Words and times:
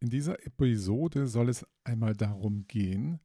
In 0.00 0.10
dieser 0.10 0.46
Episode 0.46 1.26
soll 1.26 1.48
es 1.48 1.66
einmal 1.82 2.14
darum 2.14 2.68
gehen, 2.68 3.18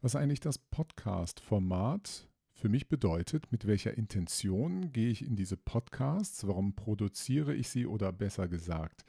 was 0.00 0.16
eigentlich 0.16 0.40
das 0.40 0.58
Podcast-Format 0.58 2.28
für 2.52 2.68
mich 2.68 2.88
bedeutet, 2.88 3.52
mit 3.52 3.64
welcher 3.64 3.96
Intention 3.96 4.92
gehe 4.92 5.10
ich 5.10 5.24
in 5.24 5.36
diese 5.36 5.56
Podcasts, 5.56 6.44
warum 6.48 6.74
produziere 6.74 7.54
ich 7.54 7.68
sie? 7.68 7.86
Oder 7.86 8.10
besser 8.10 8.48
gesagt, 8.48 9.04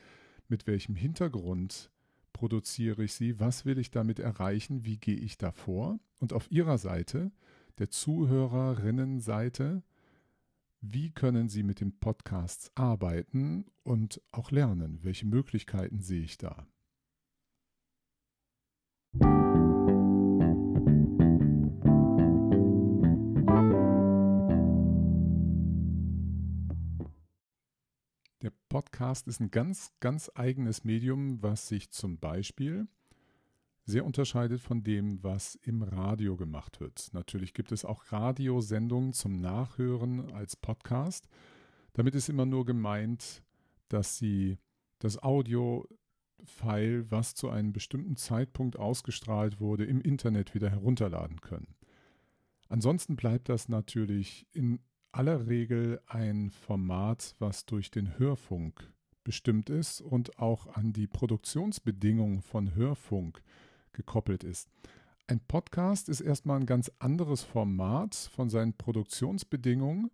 mit 0.48 0.68
welchem 0.68 0.94
Hintergrund 0.94 1.90
produziere 2.34 3.04
ich 3.04 3.14
sie, 3.14 3.40
was 3.40 3.66
will 3.66 3.80
ich 3.80 3.90
damit 3.90 4.20
erreichen, 4.20 4.86
wie 4.86 4.98
gehe 4.98 5.18
ich 5.18 5.40
davor 5.40 6.00
und 6.20 6.34
auf 6.34 6.52
Ihrer 6.52 6.78
Seite, 6.78 7.32
der 7.80 7.90
Zuhörerinnenseite, 7.90 9.82
wie 10.82 11.10
können 11.10 11.50
Sie 11.50 11.64
mit 11.64 11.80
den 11.80 11.98
Podcasts 11.98 12.70
arbeiten 12.76 13.66
und 13.82 14.22
auch 14.32 14.52
lernen, 14.52 15.00
welche 15.02 15.26
Möglichkeiten 15.26 16.00
sehe 16.02 16.22
ich 16.22 16.38
da. 16.38 16.68
Der 28.42 28.52
Podcast 28.70 29.28
ist 29.28 29.40
ein 29.40 29.52
ganz, 29.52 29.94
ganz 30.00 30.32
eigenes 30.34 30.84
Medium, 30.84 31.44
was 31.44 31.68
sich 31.68 31.92
zum 31.92 32.18
Beispiel 32.18 32.88
sehr 33.86 34.04
unterscheidet 34.04 34.62
von 34.62 34.82
dem, 34.84 35.24
was 35.24 35.54
im 35.56 35.84
Radio 35.84 36.38
gemacht 36.38 36.80
wird. 36.80 37.10
Natürlich 37.14 37.54
gibt 37.54 37.72
es 37.72 37.86
auch 37.86 38.12
Radiosendungen 38.12 39.14
zum 39.14 39.40
Nachhören 39.42 40.32
als 40.32 40.56
Podcast. 40.56 41.28
Damit 41.94 42.16
ist 42.16 42.30
immer 42.30 42.48
nur 42.48 42.66
gemeint, 42.66 43.44
dass 43.90 44.18
Sie 44.18 44.58
das 44.98 45.22
Audio-File, 45.22 47.12
was 47.12 47.36
zu 47.36 47.50
einem 47.50 47.74
bestimmten 47.74 48.16
Zeitpunkt 48.16 48.76
ausgestrahlt 48.76 49.60
wurde, 49.60 49.86
im 49.86 50.02
Internet 50.02 50.56
wieder 50.56 50.72
herunterladen 50.72 51.42
können. 51.42 51.76
Ansonsten 52.70 53.18
bleibt 53.18 53.50
das 53.50 53.70
natürlich 53.70 54.48
in 54.52 54.80
aller 55.12 55.48
Regel 55.48 56.02
ein 56.08 56.52
Format, 56.52 57.36
was 57.40 57.66
durch 57.66 57.92
den 57.92 58.18
Hörfunk 58.18 58.92
bestimmt 59.24 59.70
ist 59.70 60.02
und 60.02 60.40
auch 60.40 60.76
an 60.76 60.94
die 60.94 61.08
Produktionsbedingungen 61.08 62.42
von 62.42 62.76
Hörfunk 62.76 63.42
gekoppelt 63.94 64.44
ist. 64.44 64.70
Ein 65.28 65.40
Podcast 65.40 66.10
ist 66.10 66.22
erstmal 66.22 66.60
ein 66.60 66.66
ganz 66.66 66.92
anderes 67.00 67.44
Format 67.44 68.16
von 68.16 68.50
seinen 68.50 68.74
Produktionsbedingungen 68.74 70.12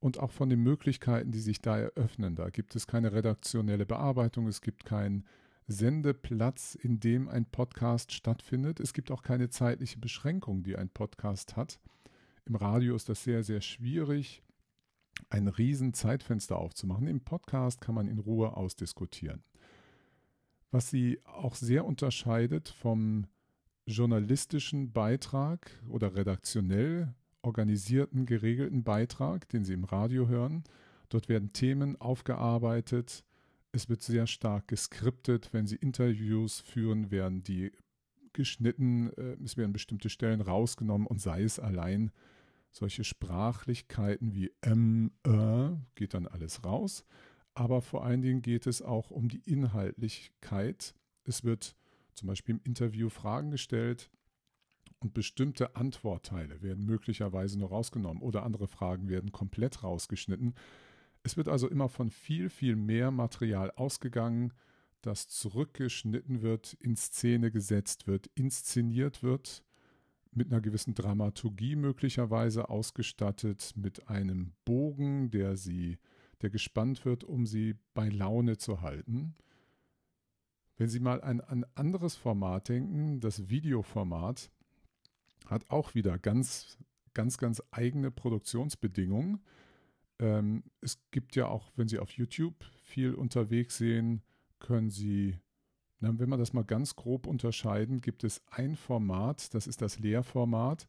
und 0.00 0.18
auch 0.18 0.30
von 0.30 0.48
den 0.48 0.60
Möglichkeiten, 0.60 1.32
die 1.32 1.40
sich 1.40 1.60
da 1.60 1.78
eröffnen. 1.78 2.34
Da 2.36 2.50
gibt 2.50 2.76
es 2.76 2.86
keine 2.86 3.12
redaktionelle 3.12 3.86
Bearbeitung, 3.86 4.46
es 4.46 4.60
gibt 4.60 4.84
keinen 4.84 5.24
Sendeplatz, 5.66 6.74
in 6.74 7.00
dem 7.00 7.28
ein 7.28 7.46
Podcast 7.46 8.12
stattfindet. 8.12 8.80
Es 8.80 8.92
gibt 8.92 9.10
auch 9.10 9.22
keine 9.22 9.48
zeitliche 9.48 9.98
Beschränkung, 9.98 10.62
die 10.62 10.76
ein 10.76 10.90
Podcast 10.90 11.56
hat. 11.56 11.78
Im 12.46 12.56
Radio 12.56 12.94
ist 12.94 13.08
das 13.08 13.24
sehr, 13.24 13.42
sehr 13.42 13.62
schwierig, 13.62 14.42
ein 15.30 15.48
riesen 15.48 15.94
Zeitfenster 15.94 16.58
aufzumachen. 16.58 17.06
Im 17.06 17.20
Podcast 17.20 17.80
kann 17.80 17.94
man 17.94 18.06
in 18.06 18.18
Ruhe 18.18 18.54
ausdiskutieren. 18.54 19.42
Was 20.70 20.90
sie 20.90 21.20
auch 21.24 21.54
sehr 21.54 21.86
unterscheidet 21.86 22.68
vom 22.68 23.26
journalistischen 23.86 24.92
Beitrag 24.92 25.70
oder 25.88 26.16
redaktionell 26.16 27.14
organisierten, 27.40 28.26
geregelten 28.26 28.84
Beitrag, 28.84 29.48
den 29.48 29.64
Sie 29.64 29.74
im 29.74 29.84
Radio 29.84 30.28
hören. 30.28 30.64
Dort 31.08 31.28
werden 31.28 31.52
Themen 31.52 32.00
aufgearbeitet. 32.00 33.24
Es 33.72 33.88
wird 33.88 34.02
sehr 34.02 34.26
stark 34.26 34.68
geskriptet. 34.68 35.50
Wenn 35.52 35.66
Sie 35.66 35.76
Interviews 35.76 36.60
führen, 36.60 37.10
werden 37.10 37.42
die 37.42 37.72
geschnitten. 38.32 39.12
Äh, 39.16 39.36
es 39.44 39.56
werden 39.56 39.72
bestimmte 39.72 40.08
Stellen 40.08 40.40
rausgenommen 40.40 41.06
und 41.06 41.20
sei 41.20 41.42
es 41.42 41.58
allein 41.58 42.10
solche 42.74 43.04
Sprachlichkeiten 43.04 44.34
wie 44.34 44.52
M, 44.60 45.12
äh, 45.24 45.70
geht 45.94 46.12
dann 46.12 46.26
alles 46.26 46.64
raus. 46.64 47.04
Aber 47.54 47.80
vor 47.80 48.04
allen 48.04 48.20
Dingen 48.20 48.42
geht 48.42 48.66
es 48.66 48.82
auch 48.82 49.10
um 49.10 49.28
die 49.28 49.42
Inhaltlichkeit. 49.48 50.94
Es 51.22 51.44
wird 51.44 51.76
zum 52.14 52.26
Beispiel 52.26 52.56
im 52.56 52.60
Interview 52.64 53.08
Fragen 53.10 53.52
gestellt 53.52 54.10
und 54.98 55.14
bestimmte 55.14 55.76
Antwortteile 55.76 56.62
werden 56.62 56.84
möglicherweise 56.84 57.58
nur 57.58 57.68
rausgenommen 57.68 58.22
oder 58.22 58.42
andere 58.42 58.66
Fragen 58.66 59.08
werden 59.08 59.30
komplett 59.30 59.84
rausgeschnitten. 59.84 60.54
Es 61.22 61.36
wird 61.36 61.48
also 61.48 61.68
immer 61.68 61.88
von 61.88 62.10
viel, 62.10 62.50
viel 62.50 62.74
mehr 62.74 63.12
Material 63.12 63.70
ausgegangen, 63.70 64.52
das 65.00 65.28
zurückgeschnitten 65.28 66.42
wird, 66.42 66.72
in 66.80 66.96
Szene 66.96 67.52
gesetzt 67.52 68.08
wird, 68.08 68.26
inszeniert 68.34 69.22
wird 69.22 69.62
mit 70.36 70.50
einer 70.50 70.60
gewissen 70.60 70.94
Dramaturgie 70.94 71.76
möglicherweise 71.76 72.68
ausgestattet, 72.68 73.72
mit 73.76 74.08
einem 74.08 74.52
Bogen, 74.64 75.30
der 75.30 75.56
sie, 75.56 75.98
der 76.42 76.50
gespannt 76.50 77.04
wird, 77.04 77.24
um 77.24 77.46
sie 77.46 77.76
bei 77.94 78.08
Laune 78.08 78.56
zu 78.56 78.80
halten. 78.80 79.34
Wenn 80.76 80.88
Sie 80.88 80.98
mal 80.98 81.22
an 81.22 81.40
ein 81.40 81.64
anderes 81.76 82.16
Format 82.16 82.68
denken, 82.68 83.20
das 83.20 83.48
Videoformat 83.48 84.50
hat 85.46 85.70
auch 85.70 85.94
wieder 85.94 86.18
ganz, 86.18 86.78
ganz, 87.12 87.38
ganz 87.38 87.62
eigene 87.70 88.10
Produktionsbedingungen. 88.10 89.40
Ähm, 90.18 90.64
es 90.80 90.98
gibt 91.12 91.36
ja 91.36 91.46
auch, 91.46 91.70
wenn 91.76 91.86
Sie 91.86 92.00
auf 92.00 92.10
YouTube 92.10 92.64
viel 92.82 93.14
unterwegs 93.14 93.78
sehen, 93.78 94.22
können 94.58 94.90
Sie 94.90 95.38
wenn 96.00 96.28
wir 96.28 96.36
das 96.36 96.52
mal 96.52 96.64
ganz 96.64 96.96
grob 96.96 97.26
unterscheiden, 97.26 98.00
gibt 98.00 98.24
es 98.24 98.42
ein 98.50 98.76
Format, 98.76 99.54
das 99.54 99.66
ist 99.66 99.80
das 99.80 99.98
Lehrformat, 99.98 100.86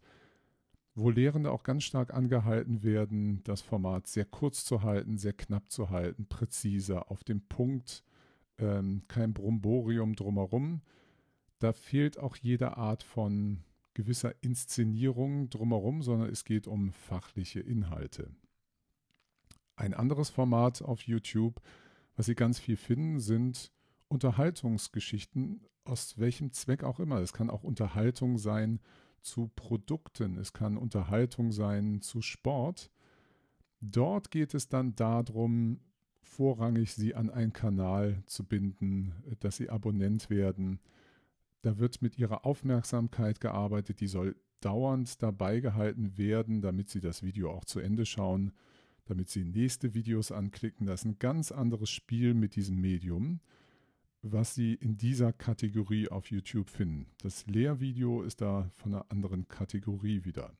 wo 0.95 1.09
Lehrende 1.09 1.51
auch 1.51 1.63
ganz 1.63 1.83
stark 1.83 2.13
angehalten 2.13 2.83
werden, 2.83 3.43
das 3.43 3.61
Format 3.61 4.07
sehr 4.07 4.25
kurz 4.25 4.63
zu 4.65 4.81
halten, 4.81 5.17
sehr 5.17 5.33
knapp 5.33 5.69
zu 5.69 5.89
halten, 5.89 6.25
präziser, 6.27 7.11
auf 7.11 7.23
dem 7.23 7.41
Punkt, 7.47 8.03
ähm, 8.57 9.03
kein 9.07 9.33
Bromborium 9.33 10.15
drumherum. 10.15 10.81
Da 11.59 11.73
fehlt 11.73 12.17
auch 12.17 12.37
jede 12.37 12.77
Art 12.77 13.03
von 13.03 13.63
gewisser 13.93 14.33
Inszenierung 14.41 15.49
drumherum, 15.49 16.01
sondern 16.01 16.29
es 16.29 16.45
geht 16.45 16.67
um 16.67 16.91
fachliche 16.91 17.59
Inhalte. 17.59 18.29
Ein 19.75 19.93
anderes 19.93 20.29
Format 20.29 20.81
auf 20.81 21.01
YouTube, 21.01 21.61
was 22.15 22.27
Sie 22.27 22.35
ganz 22.35 22.59
viel 22.59 22.77
finden, 22.77 23.19
sind 23.19 23.73
Unterhaltungsgeschichten, 24.07 25.61
aus 25.83 26.17
welchem 26.17 26.51
Zweck 26.51 26.83
auch 26.83 26.99
immer. 26.99 27.19
Es 27.19 27.33
kann 27.33 27.49
auch 27.49 27.63
Unterhaltung 27.63 28.37
sein 28.37 28.79
zu 29.21 29.51
Produkten, 29.55 30.37
es 30.37 30.53
kann 30.53 30.77
Unterhaltung 30.77 31.51
sein 31.51 32.01
zu 32.01 32.21
Sport. 32.21 32.91
Dort 33.81 34.31
geht 34.31 34.53
es 34.53 34.67
dann 34.67 34.95
darum, 34.95 35.79
vorrangig 36.21 36.93
sie 36.93 37.15
an 37.15 37.29
einen 37.29 37.53
Kanal 37.53 38.23
zu 38.25 38.43
binden, 38.43 39.13
dass 39.39 39.57
sie 39.57 39.69
Abonnent 39.69 40.29
werden. 40.29 40.79
Da 41.61 41.79
wird 41.79 42.01
mit 42.01 42.17
ihrer 42.17 42.45
Aufmerksamkeit 42.45 43.39
gearbeitet, 43.39 43.99
die 43.99 44.07
soll 44.07 44.35
dauernd 44.59 45.21
dabei 45.21 45.59
gehalten 45.59 46.17
werden, 46.17 46.61
damit 46.61 46.89
sie 46.89 46.99
das 46.99 47.23
Video 47.23 47.51
auch 47.51 47.65
zu 47.65 47.79
Ende 47.79 48.05
schauen, 48.05 48.51
damit 49.05 49.29
sie 49.29 49.45
nächste 49.45 49.93
Videos 49.93 50.31
anklicken. 50.31 50.87
Das 50.87 51.01
ist 51.01 51.05
ein 51.05 51.19
ganz 51.19 51.51
anderes 51.51 51.89
Spiel 51.89 52.33
mit 52.33 52.55
diesem 52.55 52.79
Medium 52.81 53.39
was 54.31 54.55
Sie 54.55 54.73
in 54.73 54.97
dieser 54.97 55.31
Kategorie 55.33 56.09
auf 56.09 56.31
YouTube 56.31 56.69
finden. 56.69 57.05
Das 57.21 57.45
Lehrvideo 57.45 58.23
ist 58.23 58.41
da 58.41 58.69
von 58.73 58.93
einer 58.93 59.05
anderen 59.09 59.47
Kategorie 59.47 60.25
wieder. 60.25 60.57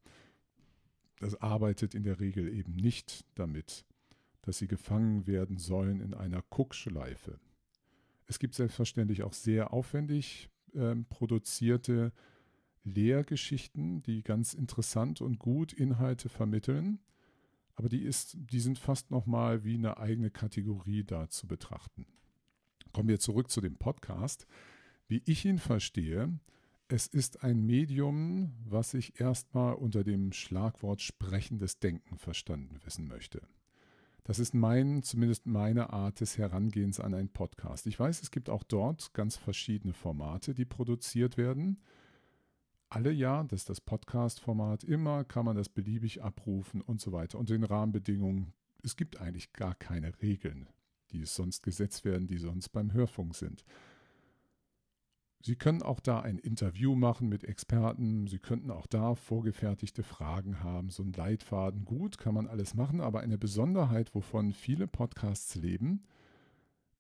Das 1.20 1.42
arbeitet 1.42 1.96
in 1.96 2.04
der 2.04 2.20
Regel 2.20 2.48
eben 2.54 2.76
nicht 2.76 3.26
damit, 3.34 3.86
dass 4.44 4.60
Sie 4.60 4.68
gefangen 4.68 5.26
werden 5.26 5.58
sollen 5.58 6.00
in 6.00 6.14
einer 6.14 6.44
Guckschleife. 6.50 7.40
Es 8.28 8.38
gibt 8.38 8.54
selbstverständlich 8.54 9.24
auch 9.24 9.34
sehr 9.34 9.74
aufwendig 9.74 10.50
äh, 10.74 10.96
produzierte 11.10 12.12
Lehrgeschichten, 12.84 14.04
die 14.04 14.22
ganz 14.22 14.54
interessant 14.54 15.22
und 15.22 15.40
gut 15.40 15.74
Inhalte 15.74 16.30
vermitteln, 16.30 17.00
aber 17.74 17.90
die, 17.90 18.04
ist, 18.04 18.38
die 18.38 18.60
sind 18.60 18.78
fast 18.78 19.10
nochmal 19.10 19.64
wie 19.64 19.76
eine 19.76 19.98
eigene 19.98 20.30
Kategorie 20.30 21.04
da 21.04 21.30
zu 21.30 21.48
betrachten. 21.48 22.06
Kommen 22.96 23.10
wir 23.10 23.20
zurück 23.20 23.50
zu 23.50 23.60
dem 23.60 23.76
Podcast. 23.76 24.48
Wie 25.10 25.22
ich 25.26 25.44
ihn 25.44 25.60
verstehe, 25.60 26.30
es 26.88 27.08
ist 27.08 27.44
ein 27.44 27.66
Medium, 27.66 28.54
was 28.64 28.94
ich 28.94 29.20
erstmal 29.20 29.74
unter 29.74 30.06
dem 30.06 30.32
Schlagwort 30.32 31.02
sprechendes 31.02 31.80
Denken 31.80 32.18
verstanden 32.18 32.80
wissen 32.86 33.10
möchte. 33.10 33.42
Das 34.24 34.40
ist 34.40 34.54
mein, 34.54 35.04
zumindest 35.04 35.46
meine 35.46 35.90
Art 35.92 36.22
des 36.22 36.38
Herangehens 36.38 37.02
an 37.02 37.14
einen 37.14 37.28
Podcast. 37.28 37.86
Ich 37.86 38.00
weiß, 38.00 38.22
es 38.22 38.32
gibt 38.32 38.50
auch 38.50 38.64
dort 38.64 39.14
ganz 39.14 39.36
verschiedene 39.36 39.92
Formate, 39.92 40.54
die 40.54 40.64
produziert 40.64 41.36
werden. 41.36 41.82
Alle 42.88 43.12
ja, 43.12 43.44
das 43.44 43.64
ist 43.64 43.70
das 43.70 43.82
Podcast-Format, 43.82 44.86
immer 44.86 45.26
kann 45.26 45.44
man 45.44 45.58
das 45.58 45.68
beliebig 45.68 46.24
abrufen 46.24 46.80
und 46.80 47.02
so 47.02 47.12
weiter. 47.12 47.40
Und 47.40 47.50
den 47.50 47.66
Rahmenbedingungen, 47.66 48.54
es 48.84 48.96
gibt 48.96 49.20
eigentlich 49.20 49.52
gar 49.52 49.76
keine 49.76 50.14
Regeln 50.22 50.70
die 51.12 51.26
sonst 51.26 51.64
gesetzt 51.64 52.06
werden, 52.06 52.28
die 52.28 52.38
sonst 52.38 52.70
beim 52.70 52.94
Hörfunk 52.94 53.36
sind. 53.36 53.66
Sie 55.46 55.56
können 55.56 55.84
auch 55.84 56.00
da 56.00 56.22
ein 56.22 56.40
Interview 56.40 56.96
machen 56.96 57.30
mit 57.30 57.44
Experten. 57.44 58.26
Sie 58.26 58.40
könnten 58.40 58.72
auch 58.72 58.88
da 58.88 59.14
vorgefertigte 59.14 60.02
Fragen 60.02 60.64
haben. 60.64 60.90
So 60.90 61.04
ein 61.04 61.14
Leitfaden, 61.14 61.86
gut, 61.86 62.18
kann 62.18 62.34
man 62.34 62.48
alles 62.48 62.74
machen. 62.74 63.00
Aber 63.00 63.20
eine 63.20 63.38
Besonderheit, 63.38 64.16
wovon 64.16 64.54
viele 64.54 64.88
Podcasts 64.88 65.54
leben, 65.54 66.02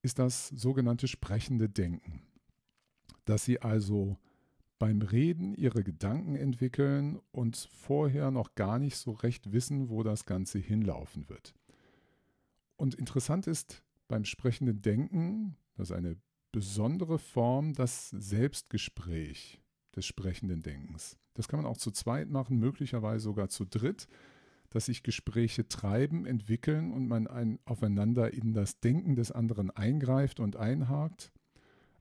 ist 0.03 0.19
das 0.19 0.49
sogenannte 0.49 1.07
sprechende 1.07 1.69
Denken. 1.69 2.21
Dass 3.25 3.45
Sie 3.45 3.63
also 3.63 4.15
beim 4.77 5.01
Reden 5.01 5.55
Ihre 5.55 5.83
Gedanken 5.83 6.35
entwickeln 6.35 7.19
und 7.31 7.57
vorher 7.73 8.29
noch 8.29 8.53
gar 8.53 8.77
nicht 8.77 8.97
so 8.97 9.11
recht 9.13 9.53
wissen, 9.53 9.89
wo 9.89 10.03
das 10.03 10.25
Ganze 10.25 10.59
hinlaufen 10.59 11.29
wird. 11.29 11.55
Und 12.77 12.93
interessant 12.93 13.47
ist 13.47 13.84
beim 14.07 14.25
sprechenden 14.25 14.81
Denken, 14.81 15.57
das 15.75 15.89
ist 15.89 15.95
eine 15.95 16.17
besondere 16.51 17.19
Form 17.19 17.73
das 17.73 18.09
Selbstgespräch 18.09 19.61
des 19.95 20.05
sprechenden 20.05 20.61
Denkens. 20.61 21.17
Das 21.33 21.47
kann 21.47 21.61
man 21.61 21.69
auch 21.69 21.77
zu 21.77 21.91
zweit 21.91 22.29
machen, 22.29 22.57
möglicherweise 22.57 23.25
sogar 23.25 23.49
zu 23.49 23.65
dritt, 23.65 24.07
dass 24.69 24.85
sich 24.85 25.03
Gespräche 25.03 25.67
treiben, 25.67 26.25
entwickeln 26.25 26.91
und 26.91 27.07
man 27.07 27.27
ein, 27.27 27.59
aufeinander 27.65 28.33
in 28.33 28.53
das 28.53 28.79
Denken 28.79 29.15
des 29.15 29.31
anderen 29.31 29.69
eingreift 29.69 30.39
und 30.39 30.55
einhakt. 30.55 31.31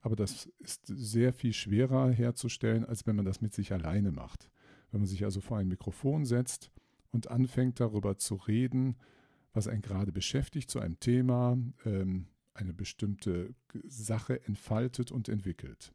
Aber 0.01 0.17
das 0.17 0.47
ist 0.59 0.87
sehr 0.87 1.33
viel 1.33 1.53
schwerer 1.53 2.11
herzustellen, 2.11 2.85
als 2.85 3.07
wenn 3.07 3.17
man 3.17 3.25
das 3.25 3.41
mit 3.41 3.55
sich 3.55 3.73
alleine 3.73 4.13
macht. 4.13 4.51
Wenn 4.91 5.01
man 5.01 5.09
sich 5.09 5.25
also 5.25 5.41
vor 5.41 5.59
ein 5.59 5.69
Mikrofon 5.69 6.25
setzt 6.25 6.71
und 7.11 7.31
anfängt 7.31 7.81
darüber 7.81 8.19
zu 8.19 8.35
reden, 8.35 8.97
was 9.55 9.69
einen 9.69 9.83
gerade 9.83 10.13
beschäftigt 10.13 10.71
zu 10.71 10.81
einem 10.81 11.01
Thema, 11.01 11.57
ähm, 11.87 12.27
eine 12.53 12.75
bestimmte 12.75 13.55
Sache 13.85 14.45
entfaltet 14.47 15.11
und 15.11 15.29
entwickelt. 15.29 15.93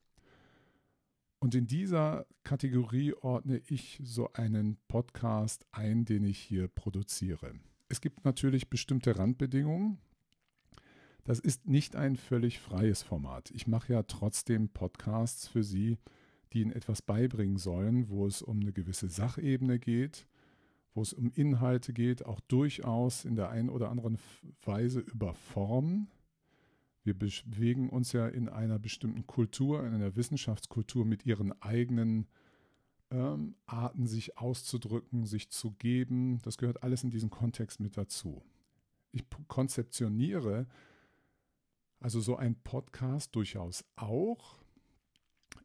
Und 1.39 1.55
in 1.55 1.67
dieser 1.67 2.25
Kategorie 2.43 3.13
ordne 3.13 3.61
ich 3.67 3.99
so 4.03 4.33
einen 4.33 4.77
Podcast 4.87 5.65
ein, 5.71 6.03
den 6.03 6.25
ich 6.25 6.37
hier 6.37 6.67
produziere. 6.67 7.53
Es 7.87 8.01
gibt 8.01 8.25
natürlich 8.25 8.69
bestimmte 8.69 9.17
Randbedingungen. 9.17 9.99
Das 11.23 11.39
ist 11.39 11.67
nicht 11.67 11.95
ein 11.95 12.17
völlig 12.17 12.59
freies 12.59 13.03
Format. 13.03 13.51
Ich 13.51 13.67
mache 13.67 13.93
ja 13.93 14.03
trotzdem 14.03 14.69
Podcasts 14.69 15.47
für 15.47 15.63
Sie, 15.63 15.97
die 16.51 16.61
Ihnen 16.61 16.71
etwas 16.71 17.01
beibringen 17.01 17.57
sollen, 17.57 18.09
wo 18.09 18.25
es 18.27 18.41
um 18.41 18.59
eine 18.59 18.73
gewisse 18.73 19.07
Sachebene 19.07 19.79
geht, 19.79 20.27
wo 20.99 21.01
es 21.01 21.13
um 21.13 21.31
Inhalte 21.33 21.93
geht, 21.93 22.25
auch 22.25 22.41
durchaus 22.41 23.23
in 23.23 23.37
der 23.37 23.49
einen 23.51 23.69
oder 23.69 23.89
anderen 23.89 24.17
Weise 24.65 24.99
über 24.99 25.33
Form, 25.33 26.09
wir 27.05 27.17
bewegen 27.17 27.87
uns 27.89 28.11
ja 28.11 28.27
in 28.27 28.49
einer 28.49 28.79
bestimmten 28.79 29.25
Kultur, 29.25 29.87
in 29.87 29.93
einer 29.93 30.17
Wissenschaftskultur 30.17 31.05
mit 31.05 31.25
ihren 31.25 31.53
eigenen 31.61 32.27
ähm, 33.11 33.55
Arten, 33.65 34.07
sich 34.07 34.37
auszudrücken, 34.37 35.25
sich 35.25 35.49
zu 35.49 35.71
geben. 35.71 36.41
Das 36.41 36.57
gehört 36.57 36.83
alles 36.83 37.05
in 37.05 37.11
diesen 37.11 37.29
Kontext 37.29 37.79
mit 37.79 37.95
dazu. 37.95 38.43
Ich 39.13 39.23
konzeptioniere 39.47 40.67
also 42.01 42.19
so 42.19 42.35
ein 42.35 42.55
Podcast 42.55 43.37
durchaus 43.37 43.85
auch 43.95 44.59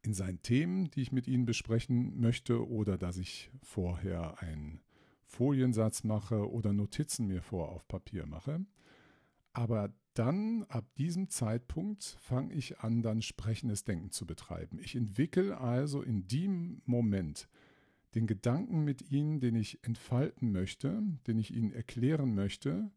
in 0.02 0.14
seinen 0.14 0.42
Themen, 0.42 0.92
die 0.92 1.02
ich 1.02 1.10
mit 1.10 1.26
Ihnen 1.26 1.44
besprechen 1.44 2.20
möchte, 2.20 2.68
oder 2.68 2.96
dass 2.96 3.16
ich 3.16 3.50
vorher 3.62 4.40
einen 4.40 4.83
Foliensatz 5.34 6.04
mache 6.04 6.48
oder 6.50 6.72
Notizen 6.72 7.26
mir 7.26 7.42
vor 7.42 7.70
auf 7.70 7.88
Papier 7.88 8.26
mache. 8.26 8.64
Aber 9.52 9.92
dann, 10.14 10.62
ab 10.68 10.86
diesem 10.96 11.28
Zeitpunkt, 11.28 12.16
fange 12.20 12.54
ich 12.54 12.78
an, 12.78 13.02
dann 13.02 13.20
sprechendes 13.20 13.84
Denken 13.84 14.12
zu 14.12 14.26
betreiben. 14.26 14.78
Ich 14.78 14.94
entwickle 14.94 15.58
also 15.58 16.02
in 16.02 16.28
dem 16.28 16.82
Moment 16.86 17.48
den 18.14 18.28
Gedanken 18.28 18.84
mit 18.84 19.10
Ihnen, 19.10 19.40
den 19.40 19.56
ich 19.56 19.82
entfalten 19.82 20.52
möchte, 20.52 21.02
den 21.26 21.38
ich 21.38 21.52
Ihnen 21.52 21.72
erklären 21.72 22.34
möchte 22.34 22.90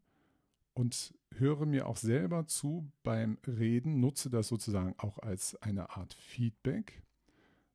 und 0.74 1.12
höre 1.34 1.66
mir 1.66 1.88
auch 1.88 1.96
selber 1.96 2.46
zu 2.46 2.88
beim 3.02 3.38
Reden, 3.46 3.98
nutze 3.98 4.30
das 4.30 4.46
sozusagen 4.46 4.94
auch 4.98 5.18
als 5.18 5.60
eine 5.60 5.96
Art 5.96 6.14
Feedback, 6.14 7.02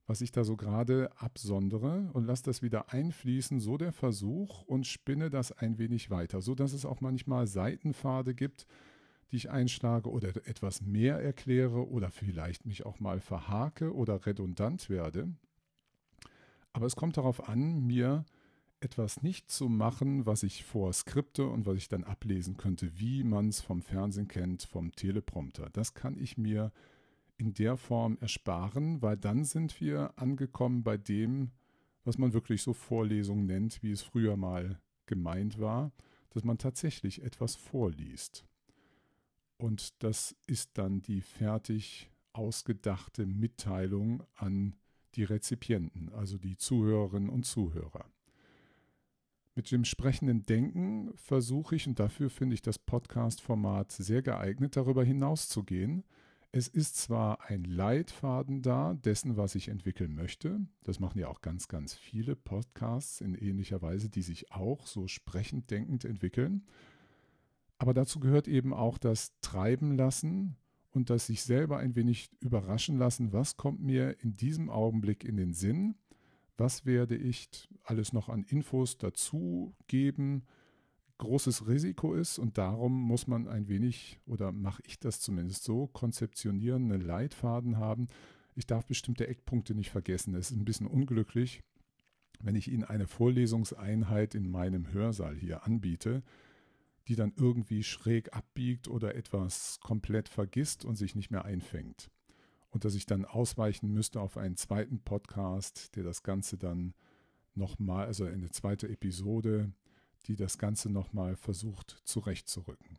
was 0.06 0.22
ich 0.22 0.32
da 0.32 0.44
so 0.44 0.58
gerade 0.58 1.10
absondere 1.16 2.10
und 2.14 2.26
lasse 2.26 2.44
das 2.44 2.62
wieder 2.62 2.92
einfließen, 2.92 3.60
so 3.60 3.78
der 3.78 3.94
Versuch 3.94 4.64
und 4.64 4.86
spinne 4.86 5.30
das 5.30 5.52
ein 5.52 5.78
wenig 5.78 6.10
weiter, 6.10 6.42
so 6.42 6.56
dass 6.56 6.74
es 6.74 6.86
auch 6.86 7.02
manchmal 7.02 7.48
Seitenpfade 7.48 8.36
gibt, 8.36 8.68
die 9.32 9.38
ich 9.38 9.50
einschlage 9.50 10.10
oder 10.10 10.30
etwas 10.46 10.82
mehr 10.82 11.20
erkläre 11.20 11.90
oder 11.90 12.12
vielleicht 12.12 12.66
mich 12.66 12.86
auch 12.86 13.00
mal 13.00 13.20
verhake 13.20 13.94
oder 13.94 14.26
redundant 14.26 14.90
werde. 14.90 15.34
Aber 16.74 16.86
es 16.86 16.96
kommt 16.96 17.18
darauf 17.18 17.48
an, 17.48 17.86
mir 17.86 18.26
etwas 18.84 19.24
nicht 19.24 19.50
zu 19.50 19.70
machen, 19.70 20.26
was 20.26 20.44
ich 20.44 20.66
vor 20.66 20.92
Skripte 20.92 21.48
und 21.48 21.66
was 21.66 21.78
ich 21.78 21.88
dann 21.88 22.04
ablesen 22.04 22.58
könnte, 22.58 23.00
wie 23.00 23.24
man 23.24 23.48
es 23.48 23.62
vom 23.62 23.82
Fernsehen 23.82 24.28
kennt, 24.28 24.64
vom 24.64 24.92
Teleprompter. 24.92 25.70
Das 25.72 25.94
kann 25.94 26.18
ich 26.18 26.38
mir 26.38 26.72
in 27.38 27.54
der 27.54 27.78
Form 27.78 28.18
ersparen, 28.22 29.02
weil 29.02 29.18
dann 29.18 29.44
sind 29.44 29.80
wir 29.82 30.14
angekommen 30.18 30.84
bei 30.84 30.98
dem, 30.98 31.52
was 32.04 32.18
man 32.18 32.34
wirklich 32.34 32.62
so 32.62 32.74
Vorlesung 32.74 33.46
nennt, 33.46 33.82
wie 33.82 33.92
es 33.92 34.02
früher 34.02 34.38
mal 34.38 34.80
gemeint 35.06 35.60
war, 35.60 35.92
dass 36.30 36.44
man 36.44 36.58
tatsächlich 36.58 37.24
etwas 37.24 37.56
vorliest. 37.56 38.46
Und 39.58 40.04
das 40.04 40.36
ist 40.48 40.78
dann 40.78 41.02
die 41.02 41.22
fertig 41.22 42.10
ausgedachte 42.34 43.26
Mitteilung 43.26 44.24
an 44.36 44.76
die 45.16 45.24
Rezipienten, 45.24 46.12
also 46.14 46.38
die 46.38 46.58
Zuhörerinnen 46.58 47.30
und 47.30 47.46
Zuhörer. 47.46 48.06
Mit 49.56 49.72
dem 49.72 49.86
sprechenden 49.86 50.44
Denken 50.44 51.14
versuche 51.16 51.76
ich, 51.76 51.88
und 51.88 52.00
dafür 52.00 52.32
finde 52.32 52.56
ich 52.56 52.64
das 52.64 52.80
Podcast-Format 52.80 53.92
sehr 53.92 54.24
geeignet, 54.24 54.76
darüber 54.76 55.04
hinauszugehen, 55.04 56.04
es 56.56 56.68
ist 56.68 56.98
zwar 56.98 57.50
ein 57.50 57.64
Leitfaden 57.64 58.62
da 58.62 58.94
dessen, 58.94 59.38
was 59.38 59.56
ich 59.56 59.70
entwickeln 59.70 60.14
möchte. 60.14 60.62
Das 60.84 61.00
machen 61.00 61.18
ja 61.18 61.28
auch 61.28 61.42
ganz, 61.42 61.68
ganz 61.68 61.96
viele 61.96 62.36
Podcasts 62.36 63.22
in 63.22 63.34
ähnlicher 63.34 63.82
Weise, 63.82 64.08
die 64.08 64.22
sich 64.22 64.52
auch 64.52 64.86
so 64.86 65.08
sprechend 65.08 65.72
denkend 65.72 66.06
entwickeln. 66.06 66.64
Aber 67.80 67.96
dazu 67.96 68.20
gehört 68.20 68.48
eben 68.48 68.72
auch 68.72 69.00
das 69.00 69.34
Treiben 69.42 69.98
lassen 69.98 70.56
und 70.92 71.10
das 71.10 71.26
sich 71.26 71.42
selber 71.42 71.80
ein 71.80 71.96
wenig 71.96 72.30
überraschen 72.40 73.00
lassen. 73.00 73.34
Was 73.34 73.58
kommt 73.58 73.82
mir 73.82 74.22
in 74.22 74.36
diesem 74.36 74.70
Augenblick 74.70 75.24
in 75.24 75.38
den 75.38 75.54
Sinn? 75.54 75.96
Was 76.56 76.86
werde 76.86 77.18
ich 77.18 77.68
alles 77.84 78.14
noch 78.14 78.30
an 78.30 78.44
Infos 78.44 79.00
dazu 79.00 79.74
geben? 79.88 80.44
Großes 81.24 81.68
Risiko 81.68 82.14
ist 82.14 82.38
und 82.38 82.58
darum 82.58 82.94
muss 82.94 83.28
man 83.28 83.48
ein 83.48 83.68
wenig, 83.68 84.20
oder 84.26 84.52
mache 84.52 84.84
ich 84.86 85.00
das 85.00 85.20
zumindest 85.20 85.64
so, 85.64 85.88
konzeptionieren, 85.88 86.92
einen 86.92 87.02
Leitfaden 87.02 87.78
haben. 87.78 88.08
Ich 88.56 88.68
darf 88.68 88.86
bestimmte 88.86 89.28
Eckpunkte 89.28 89.74
nicht 89.74 89.90
vergessen. 89.90 90.36
Es 90.36 90.52
ist 90.52 90.58
ein 90.58 90.66
bisschen 90.66 90.86
unglücklich, 90.86 91.64
wenn 92.42 92.56
ich 92.56 92.70
Ihnen 92.70 92.84
eine 92.84 93.08
Vorlesungseinheit 93.08 94.36
in 94.36 94.52
meinem 94.52 94.92
Hörsaal 94.92 95.36
hier 95.36 95.66
anbiete, 95.66 96.24
die 97.08 97.16
dann 97.16 97.34
irgendwie 97.38 97.84
schräg 97.84 98.36
abbiegt 98.36 98.88
oder 98.88 99.16
etwas 99.16 99.80
komplett 99.82 100.30
vergisst 100.30 100.84
und 100.86 100.96
sich 100.96 101.16
nicht 101.16 101.32
mehr 101.32 101.46
einfängt. 101.46 102.12
Und 102.70 102.86
dass 102.86 102.96
ich 102.96 103.06
dann 103.06 103.26
ausweichen 103.26 103.94
müsste 103.94 104.20
auf 104.20 104.38
einen 104.38 104.58
zweiten 104.58 105.00
Podcast, 105.00 105.96
der 105.96 106.04
das 106.04 106.24
Ganze 106.24 106.58
dann 106.58 106.94
nochmal, 107.56 108.08
also 108.08 108.26
eine 108.26 108.50
zweite 108.50 108.90
Episode 108.90 109.72
die 110.28 110.36
das 110.36 110.58
Ganze 110.58 110.90
nochmal 110.90 111.36
versucht 111.36 112.02
zurechtzurücken. 112.04 112.98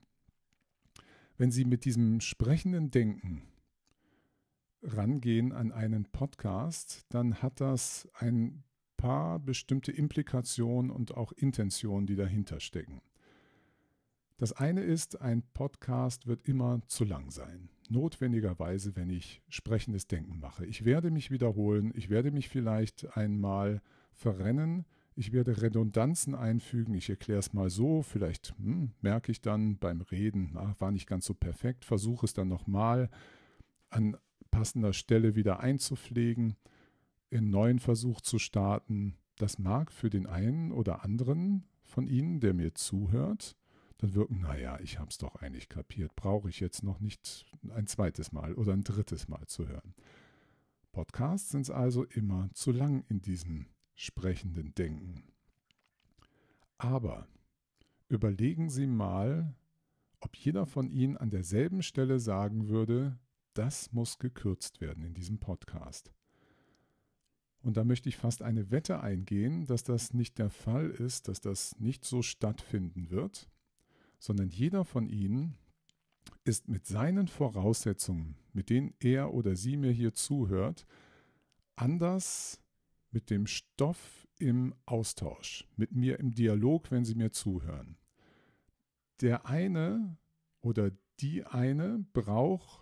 Wenn 1.36 1.50
Sie 1.50 1.64
mit 1.64 1.84
diesem 1.84 2.20
sprechenden 2.20 2.90
Denken 2.90 3.42
rangehen 4.82 5.52
an 5.52 5.72
einen 5.72 6.04
Podcast, 6.04 7.06
dann 7.08 7.42
hat 7.42 7.60
das 7.60 8.08
ein 8.14 8.62
paar 8.96 9.38
bestimmte 9.38 9.92
Implikationen 9.92 10.90
und 10.90 11.14
auch 11.16 11.32
Intentionen, 11.32 12.06
die 12.06 12.16
dahinter 12.16 12.60
stecken. 12.60 13.00
Das 14.36 14.52
eine 14.52 14.82
ist, 14.82 15.20
ein 15.20 15.42
Podcast 15.54 16.26
wird 16.26 16.42
immer 16.48 16.80
zu 16.86 17.04
lang 17.04 17.30
sein. 17.30 17.68
Notwendigerweise, 17.88 18.96
wenn 18.96 19.10
ich 19.10 19.42
sprechendes 19.48 20.06
Denken 20.06 20.40
mache. 20.40 20.66
Ich 20.66 20.84
werde 20.84 21.10
mich 21.10 21.30
wiederholen, 21.30 21.92
ich 21.94 22.10
werde 22.10 22.30
mich 22.30 22.48
vielleicht 22.48 23.16
einmal 23.16 23.80
verrennen, 24.12 24.86
ich 25.16 25.32
werde 25.32 25.62
Redundanzen 25.62 26.34
einfügen. 26.34 26.94
Ich 26.94 27.08
erkläre 27.08 27.38
es 27.38 27.52
mal 27.52 27.70
so. 27.70 28.02
Vielleicht 28.02 28.54
hm, 28.58 28.92
merke 29.00 29.30
ich 29.30 29.40
dann 29.40 29.78
beim 29.78 30.00
Reden, 30.00 30.52
ach, 30.56 30.80
war 30.80 30.90
nicht 30.90 31.06
ganz 31.06 31.24
so 31.26 31.34
perfekt. 31.34 31.84
Versuche 31.84 32.26
es 32.26 32.34
dann 32.34 32.48
nochmal 32.48 33.10
an 33.90 34.16
passender 34.50 34.92
Stelle 34.92 35.34
wieder 35.34 35.60
einzupflegen, 35.60 36.56
einen 37.32 37.50
neuen 37.50 37.78
Versuch 37.78 38.20
zu 38.20 38.38
starten. 38.38 39.16
Das 39.36 39.58
mag 39.58 39.90
für 39.90 40.10
den 40.10 40.26
einen 40.26 40.72
oder 40.72 41.04
anderen 41.04 41.64
von 41.82 42.06
Ihnen, 42.06 42.40
der 42.40 42.54
mir 42.54 42.74
zuhört, 42.74 43.56
dann 43.98 44.14
wirken, 44.14 44.40
naja, 44.40 44.78
ich 44.80 44.98
habe 44.98 45.10
es 45.10 45.18
doch 45.18 45.36
eigentlich 45.36 45.68
kapiert. 45.68 46.14
Brauche 46.16 46.48
ich 46.48 46.60
jetzt 46.60 46.82
noch 46.82 47.00
nicht 47.00 47.46
ein 47.74 47.86
zweites 47.86 48.32
Mal 48.32 48.54
oder 48.54 48.72
ein 48.72 48.84
drittes 48.84 49.28
Mal 49.28 49.46
zu 49.46 49.68
hören. 49.68 49.94
Podcasts 50.92 51.50
sind 51.50 51.70
also 51.70 52.04
immer 52.04 52.48
zu 52.52 52.70
lang 52.70 53.04
in 53.08 53.20
diesem 53.20 53.66
sprechenden 53.94 54.74
Denken. 54.74 55.24
Aber 56.78 57.28
überlegen 58.08 58.68
Sie 58.68 58.86
mal, 58.86 59.54
ob 60.20 60.36
jeder 60.36 60.66
von 60.66 60.90
Ihnen 60.90 61.16
an 61.16 61.30
derselben 61.30 61.82
Stelle 61.82 62.18
sagen 62.18 62.68
würde, 62.68 63.18
das 63.54 63.92
muss 63.92 64.18
gekürzt 64.18 64.80
werden 64.80 65.04
in 65.04 65.14
diesem 65.14 65.38
Podcast. 65.38 66.12
Und 67.60 67.76
da 67.76 67.84
möchte 67.84 68.08
ich 68.08 68.16
fast 68.16 68.42
eine 68.42 68.70
Wette 68.70 69.00
eingehen, 69.00 69.66
dass 69.66 69.84
das 69.84 70.12
nicht 70.12 70.38
der 70.38 70.50
Fall 70.50 70.90
ist, 70.90 71.28
dass 71.28 71.40
das 71.40 71.78
nicht 71.78 72.04
so 72.04 72.20
stattfinden 72.20 73.10
wird, 73.10 73.48
sondern 74.18 74.50
jeder 74.50 74.84
von 74.84 75.08
Ihnen 75.08 75.56
ist 76.44 76.68
mit 76.68 76.86
seinen 76.86 77.28
Voraussetzungen, 77.28 78.36
mit 78.52 78.70
denen 78.70 78.94
er 79.00 79.32
oder 79.32 79.56
sie 79.56 79.76
mir 79.76 79.92
hier 79.92 80.14
zuhört, 80.14 80.86
anders 81.76 82.60
mit 83.14 83.30
dem 83.30 83.46
Stoff 83.46 84.26
im 84.38 84.74
Austausch, 84.84 85.66
mit 85.76 85.92
mir 85.92 86.18
im 86.18 86.34
Dialog, 86.34 86.90
wenn 86.90 87.04
Sie 87.04 87.14
mir 87.14 87.30
zuhören. 87.30 87.96
Der 89.20 89.46
eine 89.46 90.18
oder 90.60 90.90
die 91.20 91.44
eine 91.44 92.04
braucht 92.12 92.80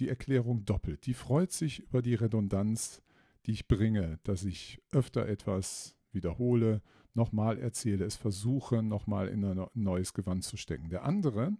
die 0.00 0.08
Erklärung 0.08 0.64
doppelt. 0.64 1.06
Die 1.06 1.14
freut 1.14 1.52
sich 1.52 1.80
über 1.80 2.02
die 2.02 2.14
Redundanz, 2.14 3.02
die 3.46 3.52
ich 3.52 3.68
bringe, 3.68 4.18
dass 4.24 4.44
ich 4.44 4.82
öfter 4.90 5.26
etwas 5.26 5.96
wiederhole, 6.12 6.82
nochmal 7.14 7.58
erzähle, 7.58 8.04
es 8.04 8.16
versuche, 8.16 8.82
nochmal 8.82 9.28
in 9.28 9.44
ein 9.44 9.66
neues 9.74 10.12
Gewand 10.14 10.44
zu 10.44 10.56
stecken. 10.56 10.88
Der 10.88 11.04
andere 11.04 11.56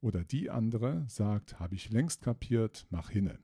oder 0.00 0.24
die 0.24 0.50
andere 0.50 1.04
sagt, 1.08 1.58
habe 1.60 1.74
ich 1.74 1.90
längst 1.90 2.22
kapiert, 2.22 2.86
mach 2.90 3.10
hinne. 3.10 3.38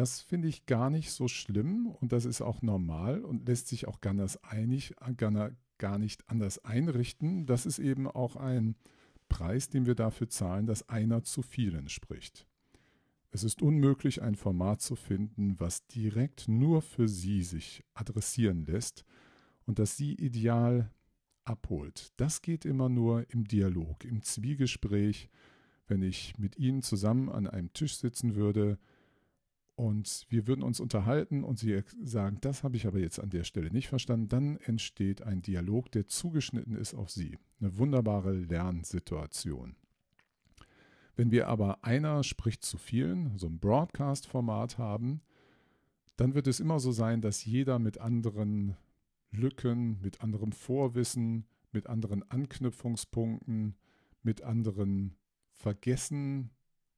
Das 0.00 0.22
finde 0.22 0.48
ich 0.48 0.64
gar 0.64 0.88
nicht 0.88 1.10
so 1.10 1.28
schlimm 1.28 1.86
und 1.86 2.12
das 2.12 2.24
ist 2.24 2.40
auch 2.40 2.62
normal 2.62 3.22
und 3.22 3.46
lässt 3.46 3.68
sich 3.68 3.86
auch 3.86 4.00
gar, 4.00 4.14
einig, 4.40 4.94
gar, 5.18 5.50
gar 5.76 5.98
nicht 5.98 6.26
anders 6.26 6.64
einrichten. 6.64 7.44
Das 7.44 7.66
ist 7.66 7.78
eben 7.78 8.06
auch 8.06 8.36
ein 8.36 8.76
Preis, 9.28 9.68
den 9.68 9.84
wir 9.84 9.94
dafür 9.94 10.30
zahlen, 10.30 10.64
dass 10.64 10.88
einer 10.88 11.22
zu 11.22 11.42
vielen 11.42 11.90
spricht. 11.90 12.46
Es 13.30 13.44
ist 13.44 13.60
unmöglich, 13.60 14.22
ein 14.22 14.36
Format 14.36 14.80
zu 14.80 14.96
finden, 14.96 15.60
was 15.60 15.86
direkt 15.86 16.48
nur 16.48 16.80
für 16.80 17.06
Sie 17.06 17.42
sich 17.42 17.84
adressieren 17.92 18.64
lässt 18.64 19.04
und 19.66 19.78
das 19.78 19.98
Sie 19.98 20.14
ideal 20.14 20.90
abholt. 21.44 22.14
Das 22.16 22.40
geht 22.40 22.64
immer 22.64 22.88
nur 22.88 23.28
im 23.28 23.44
Dialog, 23.44 24.06
im 24.06 24.22
Zwiegespräch, 24.22 25.28
wenn 25.88 26.00
ich 26.00 26.38
mit 26.38 26.56
Ihnen 26.56 26.80
zusammen 26.80 27.28
an 27.28 27.46
einem 27.46 27.70
Tisch 27.74 27.96
sitzen 27.96 28.34
würde 28.34 28.78
und 29.80 30.26
wir 30.28 30.46
würden 30.46 30.62
uns 30.62 30.78
unterhalten 30.78 31.42
und 31.42 31.58
Sie 31.58 31.82
sagen, 32.02 32.36
das 32.42 32.64
habe 32.64 32.76
ich 32.76 32.86
aber 32.86 32.98
jetzt 32.98 33.18
an 33.18 33.30
der 33.30 33.44
Stelle 33.44 33.70
nicht 33.70 33.88
verstanden, 33.88 34.28
dann 34.28 34.56
entsteht 34.58 35.22
ein 35.22 35.40
Dialog, 35.40 35.90
der 35.90 36.06
zugeschnitten 36.06 36.76
ist 36.76 36.92
auf 36.92 37.10
Sie. 37.10 37.38
Eine 37.60 37.78
wunderbare 37.78 38.34
Lernsituation. 38.34 39.76
Wenn 41.16 41.30
wir 41.30 41.48
aber 41.48 41.82
einer 41.82 42.22
spricht 42.24 42.62
zu 42.62 42.76
vielen, 42.76 43.38
so 43.38 43.46
ein 43.46 43.58
Broadcast-Format 43.58 44.76
haben, 44.76 45.22
dann 46.16 46.34
wird 46.34 46.46
es 46.46 46.60
immer 46.60 46.78
so 46.78 46.92
sein, 46.92 47.22
dass 47.22 47.46
jeder 47.46 47.78
mit 47.78 47.96
anderen 48.02 48.76
Lücken, 49.30 49.98
mit 50.02 50.20
anderem 50.20 50.52
Vorwissen, 50.52 51.46
mit 51.72 51.86
anderen 51.86 52.22
Anknüpfungspunkten, 52.30 53.76
mit 54.22 54.42
anderen 54.42 55.16
Vergessen 55.52 56.50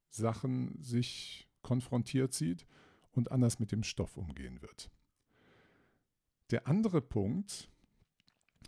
Sachen 0.09 0.75
sich 0.81 1.47
konfrontiert 1.63 2.33
sieht 2.33 2.67
und 3.11 3.31
anders 3.31 3.59
mit 3.59 3.71
dem 3.71 3.83
Stoff 3.83 4.17
umgehen 4.17 4.61
wird. 4.61 4.91
Der 6.51 6.67
andere 6.67 7.01
Punkt, 7.01 7.69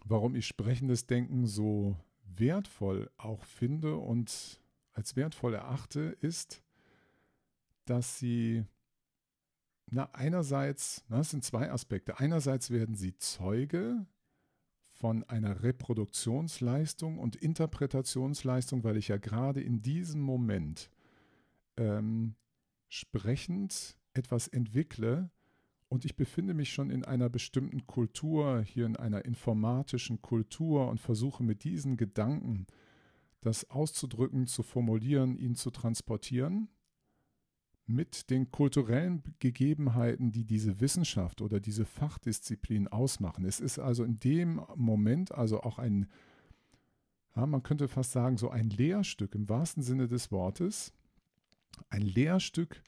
warum 0.05 0.35
ich 0.35 0.47
sprechendes 0.47 1.05
Denken 1.05 1.45
so 1.45 1.95
wertvoll 2.23 3.11
auch 3.17 3.43
finde 3.43 3.97
und 3.97 4.59
als 4.93 5.15
wertvoll 5.15 5.53
erachte, 5.53 6.17
ist, 6.21 6.63
dass 7.85 8.17
sie 8.17 8.65
na, 9.87 10.09
einerseits, 10.13 11.03
na, 11.09 11.19
es 11.19 11.29
sind 11.29 11.43
zwei 11.43 11.71
Aspekte. 11.71 12.19
Einerseits 12.19 12.71
werden 12.71 12.95
sie 12.95 13.15
Zeuge 13.17 14.05
von 14.97 15.23
einer 15.25 15.61
Reproduktionsleistung 15.61 17.19
und 17.19 17.35
Interpretationsleistung, 17.35 18.83
weil 18.83 18.97
ich 18.97 19.09
ja 19.09 19.17
gerade 19.17 19.61
in 19.61 19.81
diesem 19.81 20.21
Moment 20.21 20.89
ähm, 21.77 22.35
sprechend 22.87 23.97
etwas 24.13 24.47
entwickle 24.47 25.29
und 25.87 26.05
ich 26.05 26.15
befinde 26.15 26.53
mich 26.53 26.71
schon 26.73 26.89
in 26.89 27.05
einer 27.05 27.29
bestimmten 27.29 27.85
Kultur, 27.85 28.61
hier 28.61 28.85
in 28.85 28.95
einer 28.95 29.25
informatischen 29.25 30.21
Kultur 30.21 30.89
und 30.89 30.99
versuche 30.99 31.43
mit 31.43 31.63
diesen 31.63 31.97
Gedanken 31.97 32.65
das 33.41 33.69
auszudrücken, 33.69 34.47
zu 34.47 34.63
formulieren, 34.63 35.37
ihn 35.37 35.55
zu 35.55 35.69
transportieren 35.69 36.69
mit 37.87 38.31
den 38.31 38.49
kulturellen 38.49 39.21
Gegebenheiten, 39.39 40.31
die 40.31 40.45
diese 40.45 40.79
Wissenschaft 40.81 41.41
oder 41.41 41.59
diese 41.59 41.85
Fachdisziplin 41.85 42.87
ausmachen. 42.87 43.45
Es 43.45 43.59
ist 43.59 43.77
also 43.77 44.03
in 44.03 44.17
dem 44.17 44.61
Moment 44.75 45.31
also 45.31 45.61
auch 45.61 45.77
ein, 45.77 46.07
ja, 47.35 47.45
man 47.45 47.61
könnte 47.61 47.87
fast 47.87 48.11
sagen, 48.11 48.37
so 48.37 48.49
ein 48.49 48.69
Lehrstück 48.69 49.35
im 49.35 49.47
wahrsten 49.49 49.83
Sinne 49.83 50.07
des 50.07 50.31
Wortes, 50.31 50.93
ein 51.89 52.01
Lehrstück 52.01 52.81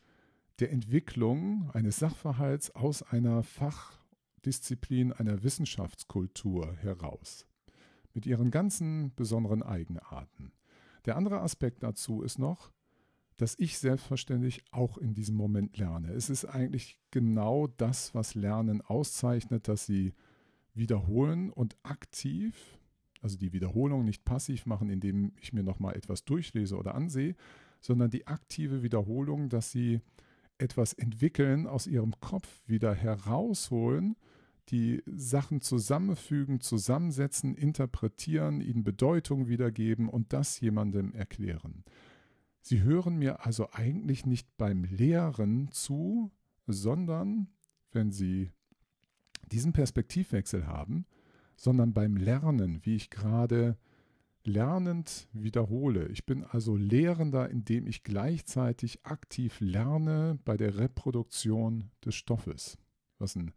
der 0.59 0.71
Entwicklung 0.71 1.69
eines 1.71 1.97
Sachverhalts 1.97 2.71
aus 2.71 3.03
einer 3.03 3.43
Fachdisziplin, 3.43 5.13
einer 5.13 5.43
Wissenschaftskultur 5.43 6.75
heraus, 6.77 7.45
mit 8.13 8.25
ihren 8.25 8.51
ganzen 8.51 9.13
besonderen 9.15 9.61
Eigenarten. 9.61 10.51
Der 11.05 11.15
andere 11.15 11.41
Aspekt 11.41 11.83
dazu 11.83 12.21
ist 12.21 12.39
noch, 12.39 12.71
dass 13.37 13.55
ich 13.59 13.77
selbstverständlich 13.77 14.63
auch 14.71 14.97
in 14.97 15.13
diesem 15.13 15.35
Moment 15.35 15.77
lerne. 15.77 16.11
Es 16.11 16.29
ist 16.29 16.45
eigentlich 16.45 16.99
genau 17.11 17.67
das, 17.67 18.15
was 18.15 18.33
Lernen 18.33 18.81
auszeichnet, 18.81 19.67
dass 19.67 19.85
sie 19.85 20.13
wiederholen 20.73 21.51
und 21.51 21.77
aktiv, 21.83 22.79
also 23.21 23.37
die 23.37 23.53
Wiederholung 23.53 24.05
nicht 24.05 24.25
passiv 24.25 24.65
machen, 24.65 24.89
indem 24.89 25.33
ich 25.39 25.53
mir 25.53 25.63
nochmal 25.63 25.95
etwas 25.95 26.25
durchlese 26.25 26.77
oder 26.77 26.95
ansehe, 26.95 27.35
sondern 27.87 28.09
die 28.09 28.27
aktive 28.27 28.83
Wiederholung, 28.83 29.47
dass 29.47 29.71
sie 29.71 30.01
etwas 30.57 30.91
entwickeln, 30.91 31.67
aus 31.67 31.87
ihrem 31.87 32.19
Kopf 32.19 32.61
wieder 32.67 32.93
herausholen, 32.93 34.17
die 34.67 35.01
Sachen 35.05 35.61
zusammenfügen, 35.61 36.59
zusammensetzen, 36.59 37.55
interpretieren, 37.55 38.59
ihnen 38.59 38.83
Bedeutung 38.83 39.47
wiedergeben 39.47 40.09
und 40.09 40.33
das 40.33 40.59
jemandem 40.59 41.13
erklären. 41.13 41.85
Sie 42.59 42.81
hören 42.81 43.15
mir 43.15 43.45
also 43.45 43.69
eigentlich 43.71 44.25
nicht 44.25 44.57
beim 44.57 44.83
Lehren 44.83 45.71
zu, 45.71 46.33
sondern, 46.65 47.47
wenn 47.93 48.11
Sie 48.11 48.51
diesen 49.49 49.71
Perspektivwechsel 49.71 50.67
haben, 50.67 51.05
sondern 51.55 51.93
beim 51.93 52.17
Lernen, 52.17 52.81
wie 52.83 52.97
ich 52.97 53.09
gerade 53.09 53.77
lernend 54.47 55.27
wiederhole. 55.33 56.07
Ich 56.07 56.25
bin 56.25 56.43
also 56.43 56.75
Lehrender, 56.75 57.49
indem 57.49 57.87
ich 57.87 58.03
gleichzeitig 58.03 59.05
aktiv 59.05 59.59
lerne 59.59 60.39
bei 60.45 60.57
der 60.57 60.77
Reproduktion 60.77 61.91
des 62.03 62.15
Stoffes, 62.15 62.77
was 63.19 63.35
ein 63.35 63.51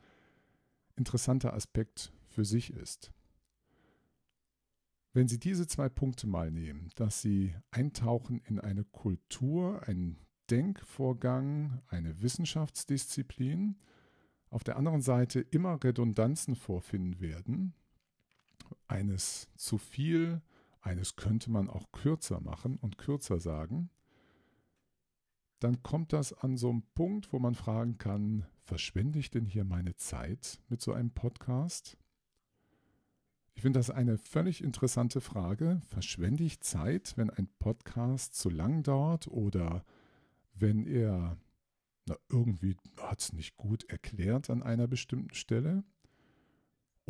interessanter 0.97 1.55
Aspekt 1.55 2.13
für 2.29 2.45
sich 2.45 2.73
ist. 2.73 3.13
Wenn 5.13 5.27
Sie 5.27 5.39
diese 5.39 5.67
zwei 5.67 5.89
Punkte 5.89 6.27
mal 6.27 6.51
nehmen, 6.51 6.89
dass 6.95 7.23
Sie 7.23 7.55
eintauchen 7.71 8.41
in 8.45 8.61
eine 8.61 8.85
Kultur, 8.85 9.83
einen 9.89 10.19
Denkvorgang, 10.51 11.83
eine 11.89 12.23
Wissenschaftsdisziplin, 12.23 13.77
auf 14.51 14.65
der 14.65 14.77
anderen 14.77 15.01
Seite 15.01 15.41
immer 15.41 15.83
Redundanzen 15.83 16.55
vorfinden 16.55 17.21
werden, 17.21 17.75
eines 18.89 19.49
zu 19.57 19.79
viel, 19.79 20.43
eines 20.81 21.17
könnte 21.17 21.51
man 21.51 21.69
auch 21.69 21.93
kürzer 21.93 22.41
machen 22.41 22.77
und 22.77 22.99
kürzer 22.99 23.41
sagen, 23.41 23.91
dann 25.61 25.83
kommt 25.83 26.13
das 26.13 26.33
an 26.33 26.57
so 26.57 26.71
einem 26.71 26.83
Punkt, 26.95 27.33
wo 27.33 27.39
man 27.39 27.55
fragen 27.55 27.99
kann, 27.99 28.47
verschwende 28.63 29.19
ich 29.19 29.31
denn 29.31 29.45
hier 29.45 29.65
meine 29.65 29.95
Zeit 29.95 30.61
mit 30.69 30.81
so 30.81 30.93
einem 30.93 31.11
Podcast? 31.11 31.99
Ich 33.55 33.63
finde 33.63 33.79
das 33.79 33.91
eine 33.91 34.17
völlig 34.17 34.65
interessante 34.65 35.21
Frage. 35.21 35.83
Verschwende 35.87 36.45
ich 36.45 36.61
Zeit, 36.61 37.13
wenn 37.17 37.29
ein 37.29 37.49
Podcast 37.59 38.35
zu 38.35 38.49
lang 38.49 38.83
dauert 38.83 39.29
oder 39.29 39.85
wenn 40.55 40.87
er 40.87 41.37
na, 42.07 42.17
irgendwie 42.29 42.77
hat 42.97 43.21
es 43.21 43.33
nicht 43.33 43.57
gut 43.57 43.85
erklärt 43.85 44.49
an 44.51 44.63
einer 44.63 44.89
bestimmten 44.89 45.35
Stelle? 45.35 45.85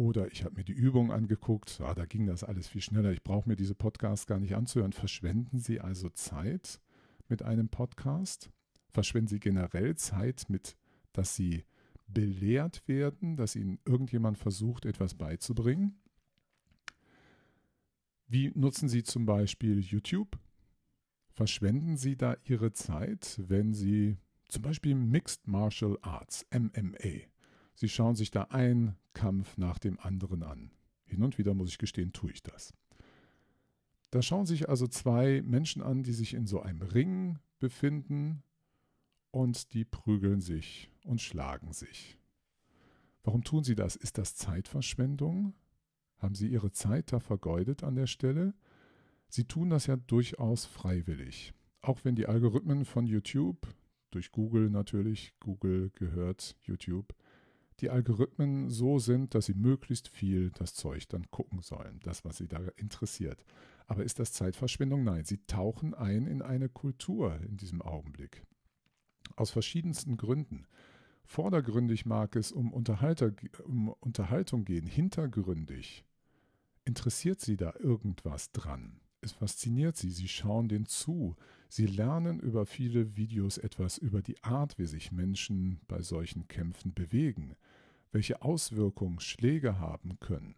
Oder 0.00 0.32
ich 0.32 0.44
habe 0.44 0.54
mir 0.54 0.64
die 0.64 0.72
Übung 0.72 1.12
angeguckt, 1.12 1.78
ah, 1.82 1.92
da 1.92 2.06
ging 2.06 2.24
das 2.24 2.42
alles 2.42 2.66
viel 2.66 2.80
schneller, 2.80 3.12
ich 3.12 3.22
brauche 3.22 3.46
mir 3.46 3.54
diese 3.54 3.74
Podcasts 3.74 4.26
gar 4.26 4.40
nicht 4.40 4.54
anzuhören. 4.54 4.94
Verschwenden 4.94 5.58
Sie 5.58 5.78
also 5.78 6.08
Zeit 6.08 6.80
mit 7.28 7.42
einem 7.42 7.68
Podcast? 7.68 8.48
Verschwenden 8.88 9.28
Sie 9.28 9.40
generell 9.40 9.96
Zeit 9.96 10.46
mit, 10.48 10.78
dass 11.12 11.36
Sie 11.36 11.66
belehrt 12.06 12.88
werden, 12.88 13.36
dass 13.36 13.54
Ihnen 13.54 13.78
irgendjemand 13.84 14.38
versucht, 14.38 14.86
etwas 14.86 15.12
beizubringen? 15.12 16.00
Wie 18.26 18.52
nutzen 18.54 18.88
Sie 18.88 19.02
zum 19.02 19.26
Beispiel 19.26 19.80
YouTube? 19.80 20.38
Verschwenden 21.34 21.98
Sie 21.98 22.16
da 22.16 22.38
Ihre 22.44 22.72
Zeit, 22.72 23.38
wenn 23.48 23.74
Sie 23.74 24.16
zum 24.48 24.62
Beispiel 24.62 24.94
Mixed 24.94 25.46
Martial 25.46 25.98
Arts, 26.00 26.46
MMA, 26.54 27.26
Sie 27.80 27.88
schauen 27.88 28.14
sich 28.14 28.30
da 28.30 28.42
einen 28.50 28.94
Kampf 29.14 29.56
nach 29.56 29.78
dem 29.78 29.98
anderen 30.00 30.42
an. 30.42 30.70
Hin 31.06 31.22
und 31.22 31.38
wieder 31.38 31.54
muss 31.54 31.70
ich 31.70 31.78
gestehen, 31.78 32.12
tue 32.12 32.30
ich 32.30 32.42
das. 32.42 32.74
Da 34.10 34.20
schauen 34.20 34.44
sich 34.44 34.68
also 34.68 34.86
zwei 34.86 35.40
Menschen 35.40 35.80
an, 35.80 36.02
die 36.02 36.12
sich 36.12 36.34
in 36.34 36.46
so 36.46 36.60
einem 36.60 36.82
Ring 36.82 37.38
befinden 37.58 38.42
und 39.30 39.72
die 39.72 39.86
prügeln 39.86 40.42
sich 40.42 40.90
und 41.06 41.22
schlagen 41.22 41.72
sich. 41.72 42.18
Warum 43.22 43.44
tun 43.44 43.64
sie 43.64 43.76
das? 43.76 43.96
Ist 43.96 44.18
das 44.18 44.34
Zeitverschwendung? 44.34 45.54
Haben 46.18 46.34
sie 46.34 46.48
ihre 46.48 46.72
Zeit 46.72 47.14
da 47.14 47.18
vergeudet 47.18 47.82
an 47.82 47.94
der 47.94 48.08
Stelle? 48.08 48.52
Sie 49.30 49.44
tun 49.44 49.70
das 49.70 49.86
ja 49.86 49.96
durchaus 49.96 50.66
freiwillig. 50.66 51.54
Auch 51.80 52.04
wenn 52.04 52.14
die 52.14 52.26
Algorithmen 52.26 52.84
von 52.84 53.06
YouTube, 53.06 53.74
durch 54.10 54.32
Google 54.32 54.68
natürlich, 54.68 55.32
Google 55.40 55.88
gehört 55.94 56.58
YouTube, 56.60 57.14
die 57.80 57.90
Algorithmen 57.90 58.70
so 58.70 58.98
sind, 58.98 59.34
dass 59.34 59.46
sie 59.46 59.54
möglichst 59.54 60.08
viel 60.08 60.50
das 60.50 60.74
Zeug 60.74 61.08
dann 61.08 61.30
gucken 61.30 61.62
sollen, 61.62 62.00
das, 62.02 62.24
was 62.24 62.36
sie 62.36 62.48
da 62.48 62.60
interessiert. 62.76 63.44
Aber 63.86 64.04
ist 64.04 64.18
das 64.18 64.32
Zeitverschwendung? 64.32 65.02
Nein, 65.02 65.24
sie 65.24 65.38
tauchen 65.46 65.94
ein 65.94 66.26
in 66.26 66.42
eine 66.42 66.68
Kultur 66.68 67.40
in 67.42 67.56
diesem 67.56 67.82
Augenblick. 67.82 68.44
Aus 69.36 69.50
verschiedensten 69.50 70.16
Gründen. 70.16 70.66
Vordergründig 71.24 72.06
mag 72.06 72.36
es 72.36 72.52
um, 72.52 72.72
um 72.72 73.88
Unterhaltung 74.00 74.64
gehen, 74.64 74.86
hintergründig. 74.86 76.04
Interessiert 76.84 77.40
sie 77.40 77.56
da 77.56 77.74
irgendwas 77.78 78.52
dran? 78.52 79.00
Es 79.22 79.32
fasziniert 79.32 79.96
sie, 79.96 80.10
sie 80.10 80.28
schauen 80.28 80.68
den 80.68 80.86
zu, 80.86 81.36
sie 81.68 81.86
lernen 81.86 82.40
über 82.40 82.64
viele 82.64 83.16
Videos 83.16 83.58
etwas 83.58 83.98
über 83.98 84.22
die 84.22 84.42
Art, 84.42 84.78
wie 84.78 84.86
sich 84.86 85.12
Menschen 85.12 85.80
bei 85.88 86.00
solchen 86.00 86.48
Kämpfen 86.48 86.94
bewegen, 86.94 87.54
welche 88.12 88.42
Auswirkungen 88.42 89.20
Schläge 89.20 89.78
haben 89.78 90.18
können, 90.20 90.56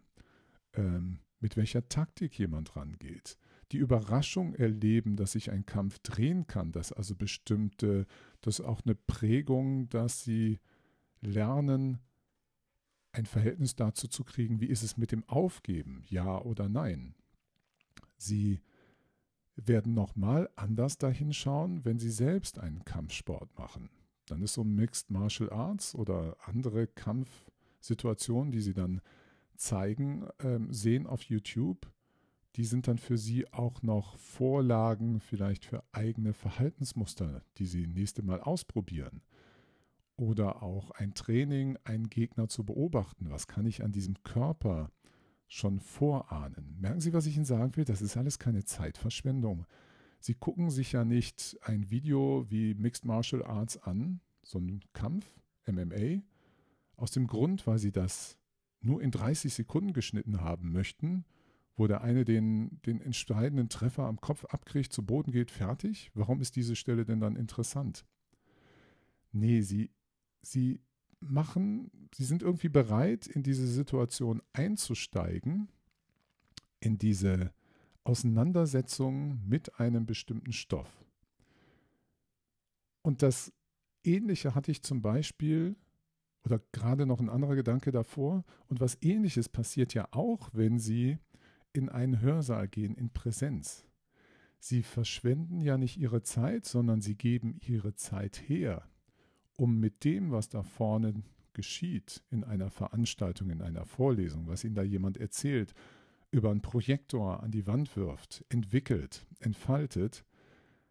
ähm, 0.73 1.19
mit 1.39 1.57
welcher 1.57 1.87
Taktik 1.87 2.37
jemand 2.39 2.75
rangeht, 2.75 3.37
die 3.71 3.77
Überraschung 3.77 4.53
erleben, 4.53 5.15
dass 5.15 5.33
sich 5.33 5.51
ein 5.51 5.65
Kampf 5.65 5.99
drehen 5.99 6.47
kann, 6.47 6.71
dass 6.71 6.91
also 6.91 7.15
bestimmte, 7.15 8.05
dass 8.41 8.61
auch 8.61 8.81
eine 8.85 8.95
Prägung, 8.95 9.89
dass 9.89 10.23
sie 10.23 10.59
lernen, 11.21 11.99
ein 13.11 13.25
Verhältnis 13.25 13.75
dazu 13.75 14.07
zu 14.07 14.23
kriegen, 14.23 14.59
wie 14.59 14.67
ist 14.67 14.83
es 14.83 14.97
mit 14.97 15.11
dem 15.11 15.27
Aufgeben, 15.29 16.03
ja 16.07 16.41
oder 16.41 16.67
nein. 16.67 17.15
Sie 18.17 18.61
werden 19.55 19.93
nochmal 19.93 20.49
anders 20.55 20.97
dahin 20.97 21.33
schauen, 21.33 21.85
wenn 21.85 21.99
sie 21.99 22.09
selbst 22.09 22.57
einen 22.57 22.83
Kampfsport 22.85 23.57
machen. 23.57 23.89
Dann 24.25 24.41
ist 24.41 24.53
so 24.53 24.63
Mixed 24.63 25.11
Martial 25.11 25.49
Arts 25.51 25.95
oder 25.95 26.37
andere 26.45 26.87
Kampfsituationen, 26.87 28.51
die 28.51 28.61
sie 28.61 28.73
dann 28.73 29.01
zeigen, 29.55 30.27
ähm, 30.39 30.71
sehen 30.71 31.07
auf 31.07 31.23
YouTube. 31.23 31.91
Die 32.55 32.65
sind 32.65 32.87
dann 32.87 32.99
für 32.99 33.17
sie 33.17 33.51
auch 33.51 33.81
noch 33.81 34.17
Vorlagen 34.17 35.19
vielleicht 35.19 35.65
für 35.65 35.83
eigene 35.91 36.33
Verhaltensmuster, 36.33 37.41
die 37.57 37.65
sie 37.65 37.87
nächste 37.87 38.21
Mal 38.21 38.41
ausprobieren. 38.41 39.21
Oder 40.15 40.61
auch 40.61 40.91
ein 40.91 41.15
Training, 41.15 41.77
einen 41.83 42.09
Gegner 42.09 42.47
zu 42.47 42.63
beobachten. 42.63 43.31
Was 43.31 43.47
kann 43.47 43.65
ich 43.65 43.83
an 43.83 43.91
diesem 43.91 44.21
Körper 44.23 44.91
schon 45.47 45.79
vorahnen? 45.79 46.77
Merken 46.79 47.01
Sie, 47.01 47.13
was 47.13 47.25
ich 47.25 47.35
Ihnen 47.35 47.45
sagen 47.45 47.75
will? 47.75 47.85
Das 47.85 48.01
ist 48.03 48.15
alles 48.15 48.37
keine 48.37 48.63
Zeitverschwendung. 48.63 49.65
Sie 50.25 50.35
gucken 50.35 50.69
sich 50.69 50.93
ja 50.93 51.03
nicht 51.03 51.57
ein 51.63 51.89
Video 51.89 52.45
wie 52.47 52.75
Mixed 52.75 53.03
Martial 53.03 53.43
Arts 53.43 53.75
an, 53.83 54.21
so 54.41 54.57
ein 54.57 54.79
Kampf, 54.93 55.29
MMA, 55.67 56.21
aus 56.95 57.11
dem 57.11 57.27
Grund, 57.27 57.67
weil 57.67 57.77
Sie 57.77 57.91
das 57.91 58.37
nur 58.79 59.01
in 59.01 59.11
30 59.11 59.53
Sekunden 59.53 59.91
geschnitten 59.91 60.39
haben 60.39 60.71
möchten, 60.71 61.25
wo 61.75 61.87
der 61.87 62.03
eine 62.03 62.23
den, 62.23 62.81
den 62.85 63.01
entscheidenden 63.01 63.67
Treffer 63.67 64.05
am 64.05 64.21
Kopf 64.21 64.45
abkriegt, 64.45 64.93
zu 64.93 65.05
Boden 65.05 65.33
geht, 65.33 65.51
fertig. 65.51 66.09
Warum 66.13 66.39
ist 66.39 66.55
diese 66.55 66.77
Stelle 66.77 67.03
denn 67.03 67.19
dann 67.19 67.35
interessant? 67.35 68.05
Nee, 69.33 69.59
sie, 69.59 69.91
sie 70.41 70.79
machen, 71.19 71.91
sie 72.15 72.23
sind 72.23 72.43
irgendwie 72.43 72.69
bereit, 72.69 73.27
in 73.27 73.43
diese 73.43 73.67
Situation 73.67 74.41
einzusteigen, 74.53 75.67
in 76.79 76.97
diese 76.97 77.51
Auseinandersetzung 78.03 79.39
mit 79.47 79.79
einem 79.79 80.05
bestimmten 80.05 80.51
Stoff. 80.51 81.05
Und 83.01 83.21
das 83.21 83.51
Ähnliche 84.03 84.55
hatte 84.55 84.71
ich 84.71 84.83
zum 84.83 85.01
Beispiel, 85.01 85.75
oder 86.43 86.59
gerade 86.71 87.05
noch 87.05 87.19
ein 87.19 87.29
anderer 87.29 87.55
Gedanke 87.55 87.91
davor, 87.91 88.43
und 88.67 88.81
was 88.81 88.97
Ähnliches 89.01 89.49
passiert 89.49 89.93
ja 89.93 90.07
auch, 90.11 90.49
wenn 90.53 90.79
Sie 90.79 91.17
in 91.71 91.89
einen 91.89 92.21
Hörsaal 92.21 92.67
gehen, 92.67 92.95
in 92.95 93.09
Präsenz. 93.09 93.85
Sie 94.59 94.83
verschwenden 94.83 95.61
ja 95.61 95.77
nicht 95.77 95.97
Ihre 95.97 96.21
Zeit, 96.21 96.65
sondern 96.65 97.01
Sie 97.01 97.15
geben 97.15 97.57
Ihre 97.61 97.95
Zeit 97.95 98.37
her 98.47 98.87
um 99.57 99.79
mit 99.79 100.03
dem, 100.03 100.31
was 100.31 100.49
da 100.49 100.63
vorne 100.63 101.23
geschieht, 101.53 102.23
in 102.31 102.43
einer 102.43 102.69
Veranstaltung, 102.69 103.49
in 103.49 103.61
einer 103.61 103.85
Vorlesung, 103.85 104.47
was 104.47 104.63
Ihnen 104.63 104.75
da 104.75 104.83
jemand 104.83 105.17
erzählt, 105.17 105.73
über 106.33 106.49
einen 106.49 106.61
Projektor 106.61 107.43
an 107.43 107.51
die 107.51 107.67
Wand 107.67 107.95
wirft, 107.95 108.43
entwickelt, 108.49 109.25
entfaltet, 109.39 110.25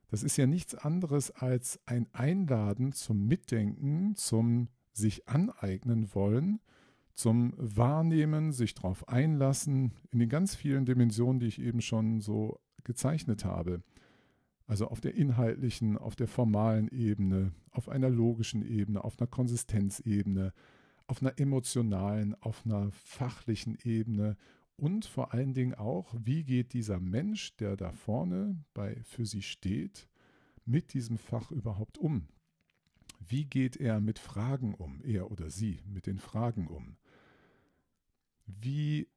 das 0.09 0.23
ist 0.23 0.37
ja 0.37 0.47
nichts 0.47 0.75
anderes 0.75 1.31
als 1.31 1.81
ein 1.87 2.07
Einladen 2.13 2.93
zum 2.93 3.27
Mitdenken, 3.27 4.15
zum 4.15 4.69
sich 4.93 5.29
aneignen 5.29 6.15
wollen, 6.15 6.61
zum 7.15 7.55
Wahrnehmen, 7.57 8.53
sich 8.53 8.75
darauf 8.75 9.09
einlassen, 9.09 9.95
in 10.11 10.21
den 10.21 10.29
ganz 10.29 10.55
vielen 10.55 10.85
Dimensionen, 10.85 11.41
die 11.41 11.47
ich 11.47 11.61
eben 11.61 11.81
schon 11.81 12.21
so 12.21 12.61
gezeichnet 12.85 13.45
habe. 13.45 13.83
Also 14.67 14.87
auf 14.87 15.01
der 15.01 15.15
inhaltlichen, 15.15 15.99
auf 15.99 16.15
der 16.15 16.29
formalen 16.29 16.89
Ebene, 16.89 17.53
auf 17.71 17.89
einer 17.89 18.11
logischen 18.11 18.63
Ebene, 18.63 19.03
auf 19.03 19.19
einer 19.19 19.27
Konsistenzebene, 19.27 20.53
auf 21.07 21.21
einer 21.21 21.39
emotionalen, 21.41 22.37
auf 22.41 22.65
einer 22.65 22.91
fachlichen 22.93 23.77
Ebene 23.83 24.37
und 24.77 25.05
vor 25.05 25.33
allen 25.33 25.55
Dingen 25.55 25.75
auch, 25.75 26.15
wie 26.19 26.45
geht 26.45 26.73
dieser 26.73 27.01
Mensch, 27.01 27.57
der 27.57 27.77
da 27.77 27.93
vorne 27.93 28.65
bei 28.75 29.03
für 29.05 29.27
sie 29.27 29.43
steht, 29.43 30.09
mit 30.65 30.95
diesem 30.95 31.19
Fach 31.19 31.51
überhaupt 31.51 31.99
um? 31.99 32.29
Wie 33.21 33.45
geht 33.45 33.77
er 33.77 34.01
mit 34.01 34.19
Fragen 34.19 34.75
um, 34.75 35.01
er 35.03 35.31
oder 35.31 35.51
sie 35.51 35.81
mit 35.87 36.07
den 36.07 36.19
Fragen 36.19 36.67
um? 36.67 36.97
Wie 38.47 39.09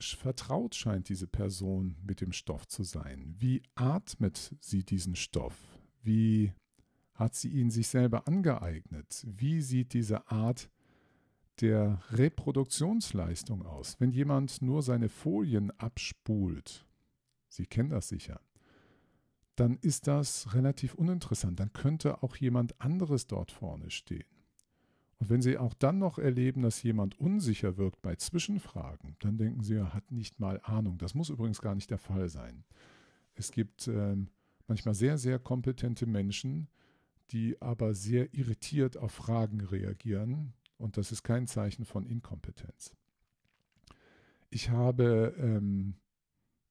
vertraut 0.00 0.74
scheint 0.74 1.08
diese 1.08 1.26
Person 1.26 1.96
mit 2.02 2.20
dem 2.20 2.32
Stoff 2.32 2.66
zu 2.66 2.82
sein. 2.82 3.34
Wie 3.38 3.62
atmet 3.74 4.54
sie 4.60 4.84
diesen 4.84 5.16
Stoff? 5.16 5.56
Wie 6.02 6.52
hat 7.14 7.34
sie 7.34 7.48
ihn 7.48 7.70
sich 7.70 7.88
selber 7.88 8.28
angeeignet? 8.28 9.26
Wie 9.26 9.62
sieht 9.62 9.94
diese 9.94 10.30
Art 10.30 10.70
der 11.60 12.00
Reproduktionsleistung 12.10 13.64
aus? 13.64 13.96
Wenn 14.00 14.10
jemand 14.10 14.62
nur 14.62 14.82
seine 14.82 15.08
Folien 15.08 15.70
abspult, 15.78 16.86
Sie 17.48 17.66
kennen 17.66 17.90
das 17.90 18.08
sicher, 18.08 18.40
dann 19.56 19.78
ist 19.80 20.06
das 20.06 20.54
relativ 20.54 20.94
uninteressant. 20.94 21.58
Dann 21.58 21.72
könnte 21.72 22.22
auch 22.22 22.36
jemand 22.36 22.80
anderes 22.80 23.26
dort 23.26 23.50
vorne 23.50 23.90
stehen. 23.90 24.26
Und 25.18 25.30
wenn 25.30 25.40
Sie 25.40 25.56
auch 25.56 25.72
dann 25.72 25.98
noch 25.98 26.18
erleben, 26.18 26.62
dass 26.62 26.82
jemand 26.82 27.18
unsicher 27.18 27.78
wirkt 27.78 28.02
bei 28.02 28.16
Zwischenfragen, 28.16 29.16
dann 29.20 29.38
denken 29.38 29.62
Sie, 29.62 29.74
er 29.74 29.94
hat 29.94 30.12
nicht 30.12 30.38
mal 30.40 30.60
Ahnung. 30.62 30.98
Das 30.98 31.14
muss 31.14 31.30
übrigens 31.30 31.62
gar 31.62 31.74
nicht 31.74 31.90
der 31.90 31.98
Fall 31.98 32.28
sein. 32.28 32.64
Es 33.34 33.50
gibt 33.50 33.88
äh, 33.88 34.16
manchmal 34.66 34.94
sehr, 34.94 35.16
sehr 35.16 35.38
kompetente 35.38 36.06
Menschen, 36.06 36.68
die 37.30 37.60
aber 37.60 37.94
sehr 37.94 38.34
irritiert 38.34 38.98
auf 38.98 39.12
Fragen 39.12 39.60
reagieren. 39.62 40.52
Und 40.78 40.96
das 40.96 41.12
ist 41.12 41.22
kein 41.22 41.46
Zeichen 41.46 41.84
von 41.84 42.06
Inkompetenz. 42.06 42.94
Ich 44.50 44.70
habe 44.70 45.34
ähm, 45.38 45.94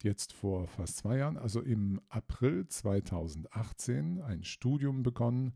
jetzt 0.03 0.33
vor 0.33 0.67
fast 0.67 0.97
zwei 0.97 1.17
Jahren, 1.17 1.37
also 1.37 1.61
im 1.61 2.01
April 2.09 2.67
2018, 2.67 4.21
ein 4.21 4.43
Studium 4.43 5.03
begonnen 5.03 5.53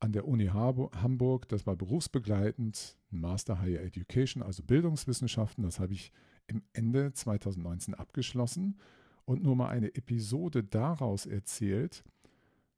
an 0.00 0.12
der 0.12 0.28
Uni 0.28 0.46
Hamburg. 0.46 1.48
Das 1.48 1.66
war 1.66 1.76
berufsbegleitend, 1.76 2.98
Master 3.10 3.60
Higher 3.60 3.82
Education, 3.82 4.42
also 4.42 4.62
Bildungswissenschaften. 4.62 5.64
Das 5.64 5.80
habe 5.80 5.94
ich 5.94 6.12
im 6.46 6.62
Ende 6.72 7.12
2019 7.12 7.94
abgeschlossen 7.94 8.78
und 9.24 9.42
nur 9.42 9.56
mal 9.56 9.68
eine 9.68 9.94
Episode 9.94 10.62
daraus 10.62 11.24
erzählt, 11.24 12.04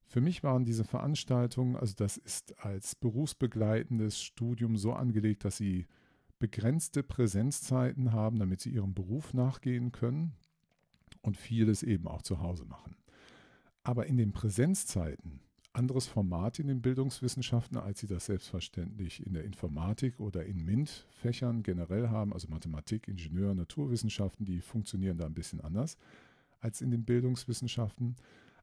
Für 0.06 0.20
mich 0.20 0.42
waren 0.42 0.64
diese 0.64 0.84
Veranstaltungen, 0.84 1.76
also 1.76 1.94
das 1.96 2.16
ist 2.16 2.58
als 2.64 2.94
berufsbegleitendes 2.94 4.22
Studium 4.22 4.76
so 4.76 4.92
angelegt, 4.92 5.44
dass 5.44 5.56
sie 5.56 5.86
begrenzte 6.38 7.02
Präsenzzeiten 7.02 8.12
haben, 8.12 8.38
damit 8.38 8.60
sie 8.60 8.70
ihrem 8.70 8.94
Beruf 8.94 9.34
nachgehen 9.34 9.92
können 9.92 10.34
und 11.22 11.36
vieles 11.36 11.82
eben 11.82 12.06
auch 12.06 12.22
zu 12.22 12.40
Hause 12.40 12.64
machen. 12.64 12.96
Aber 13.82 14.06
in 14.06 14.16
den 14.16 14.32
Präsenzzeiten, 14.32 15.40
anderes 15.72 16.06
Format 16.06 16.58
in 16.58 16.68
den 16.68 16.82
Bildungswissenschaften, 16.82 17.76
als 17.76 18.00
sie 18.00 18.06
das 18.06 18.26
selbstverständlich 18.26 19.24
in 19.26 19.34
der 19.34 19.44
Informatik 19.44 20.20
oder 20.20 20.44
in 20.44 20.64
MINT-Fächern 20.64 21.62
generell 21.62 22.08
haben, 22.08 22.32
also 22.32 22.48
Mathematik, 22.48 23.08
Ingenieur, 23.08 23.54
Naturwissenschaften, 23.54 24.46
die 24.46 24.60
funktionieren 24.60 25.18
da 25.18 25.26
ein 25.26 25.34
bisschen 25.34 25.60
anders 25.60 25.98
als 26.60 26.80
in 26.80 26.90
den 26.90 27.04
Bildungswissenschaften. 27.04 28.16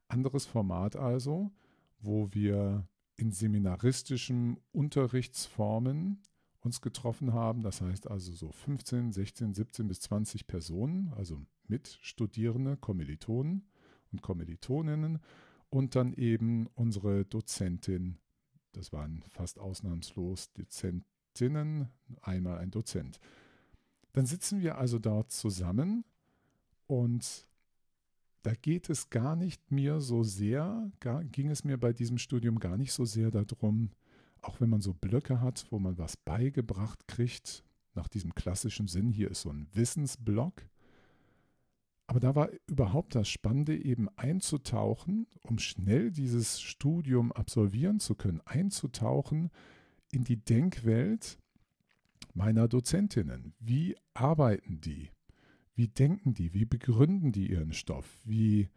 Anderes 0.08 0.46
Format 0.46 0.96
also, 0.96 1.52
wo 2.00 2.32
wir 2.32 2.86
in 3.16 3.32
seminaristischen 3.32 4.58
Unterrichtsformen 4.72 6.22
uns 6.60 6.80
getroffen 6.80 7.32
haben. 7.32 7.62
Das 7.62 7.80
heißt 7.80 8.10
also 8.10 8.32
so 8.32 8.50
15, 8.50 9.12
16, 9.12 9.54
17 9.54 9.88
bis 9.88 10.00
20 10.00 10.46
Personen, 10.46 11.12
also 11.16 11.40
Mitstudierende, 11.68 12.76
Kommilitonen 12.76 13.66
und 14.12 14.22
Kommilitoninnen 14.22 15.20
und 15.70 15.94
dann 15.94 16.12
eben 16.14 16.66
unsere 16.74 17.24
Dozentin, 17.24 18.18
das 18.72 18.92
waren 18.92 19.22
fast 19.28 19.58
ausnahmslos 19.58 20.52
Dozentinnen, 20.52 21.88
einmal 22.22 22.58
ein 22.58 22.70
Dozent. 22.70 23.18
Dann 24.12 24.26
sitzen 24.26 24.60
wir 24.60 24.78
also 24.78 24.98
dort 24.98 25.32
zusammen 25.32 26.04
und 26.86 27.46
da 28.44 28.52
geht 28.54 28.90
es 28.90 29.08
gar 29.08 29.36
nicht 29.36 29.72
mir 29.72 30.00
so 30.00 30.22
sehr, 30.22 30.92
gar, 31.00 31.24
ging 31.24 31.50
es 31.50 31.64
mir 31.64 31.78
bei 31.78 31.94
diesem 31.94 32.18
Studium 32.18 32.60
gar 32.60 32.76
nicht 32.76 32.92
so 32.92 33.06
sehr 33.06 33.30
darum, 33.30 33.90
auch 34.42 34.60
wenn 34.60 34.68
man 34.68 34.82
so 34.82 34.92
Blöcke 34.92 35.40
hat, 35.40 35.66
wo 35.70 35.78
man 35.78 35.96
was 35.96 36.18
beigebracht 36.18 37.08
kriegt, 37.08 37.64
nach 37.94 38.06
diesem 38.06 38.34
klassischen 38.34 38.86
Sinn, 38.86 39.10
hier 39.10 39.30
ist 39.30 39.42
so 39.42 39.50
ein 39.50 39.66
Wissensblock. 39.72 40.62
Aber 42.06 42.20
da 42.20 42.34
war 42.34 42.50
überhaupt 42.66 43.14
das 43.14 43.30
Spannende, 43.30 43.82
eben 43.82 44.10
einzutauchen, 44.16 45.26
um 45.40 45.58
schnell 45.58 46.10
dieses 46.10 46.60
Studium 46.60 47.32
absolvieren 47.32 47.98
zu 47.98 48.14
können, 48.14 48.42
einzutauchen 48.44 49.50
in 50.12 50.22
die 50.22 50.36
Denkwelt 50.36 51.38
meiner 52.34 52.68
Dozentinnen. 52.68 53.54
Wie 53.58 53.96
arbeiten 54.12 54.82
die? 54.82 55.13
Wie 55.74 55.88
denken 55.88 56.34
die? 56.34 56.54
Wie 56.54 56.64
begründen 56.64 57.32
die 57.32 57.50
ihren 57.50 57.72
Stoff? 57.72 58.20
Wie, 58.24 58.68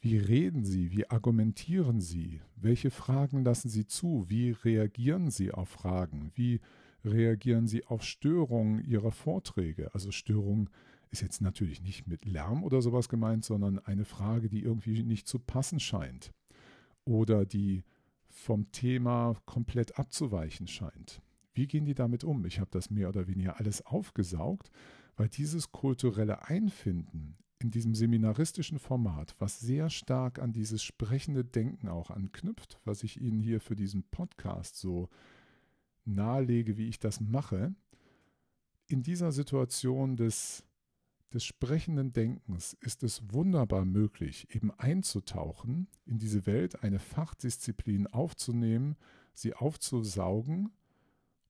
wie 0.00 0.18
reden 0.18 0.64
sie? 0.64 0.90
Wie 0.90 1.08
argumentieren 1.08 2.00
sie? 2.00 2.40
Welche 2.56 2.90
Fragen 2.90 3.44
lassen 3.44 3.68
sie 3.68 3.86
zu? 3.86 4.24
Wie 4.28 4.50
reagieren 4.50 5.30
sie 5.30 5.52
auf 5.52 5.68
Fragen? 5.68 6.32
Wie 6.34 6.60
reagieren 7.04 7.68
sie 7.68 7.86
auf 7.86 8.02
Störungen 8.02 8.84
ihrer 8.84 9.12
Vorträge? 9.12 9.94
Also 9.94 10.10
Störungen 10.10 10.68
ist 11.12 11.22
jetzt 11.22 11.42
natürlich 11.42 11.80
nicht 11.80 12.08
mit 12.08 12.24
Lärm 12.24 12.64
oder 12.64 12.82
sowas 12.82 13.08
gemeint, 13.08 13.44
sondern 13.44 13.78
eine 13.78 14.04
Frage, 14.04 14.48
die 14.48 14.62
irgendwie 14.62 15.04
nicht 15.04 15.28
zu 15.28 15.38
passen 15.38 15.78
scheint 15.78 16.32
oder 17.04 17.44
die 17.44 17.84
vom 18.28 18.72
Thema 18.72 19.36
komplett 19.44 19.98
abzuweichen 19.98 20.66
scheint. 20.66 21.22
Wie 21.54 21.66
gehen 21.66 21.84
die 21.84 21.94
damit 21.94 22.24
um? 22.24 22.46
Ich 22.46 22.58
habe 22.58 22.70
das 22.70 22.90
mehr 22.90 23.10
oder 23.10 23.28
weniger 23.28 23.58
alles 23.60 23.84
aufgesaugt 23.84 24.70
weil 25.16 25.28
dieses 25.28 25.72
kulturelle 25.72 26.46
Einfinden 26.48 27.36
in 27.58 27.70
diesem 27.70 27.94
seminaristischen 27.94 28.78
Format, 28.78 29.34
was 29.38 29.60
sehr 29.60 29.88
stark 29.88 30.40
an 30.40 30.52
dieses 30.52 30.82
sprechende 30.82 31.44
Denken 31.44 31.88
auch 31.88 32.10
anknüpft, 32.10 32.80
was 32.84 33.04
ich 33.04 33.20
Ihnen 33.20 33.40
hier 33.40 33.60
für 33.60 33.76
diesen 33.76 34.02
Podcast 34.02 34.76
so 34.76 35.08
nahelege, 36.04 36.76
wie 36.76 36.88
ich 36.88 36.98
das 36.98 37.20
mache, 37.20 37.74
in 38.88 39.02
dieser 39.02 39.32
Situation 39.32 40.16
des, 40.16 40.64
des 41.32 41.44
sprechenden 41.44 42.12
Denkens 42.12 42.76
ist 42.80 43.02
es 43.02 43.22
wunderbar 43.32 43.84
möglich, 43.84 44.54
eben 44.54 44.70
einzutauchen, 44.72 45.88
in 46.04 46.18
diese 46.18 46.46
Welt 46.46 46.82
eine 46.82 46.98
Fachdisziplin 46.98 48.06
aufzunehmen, 48.08 48.96
sie 49.34 49.54
aufzusaugen 49.54 50.72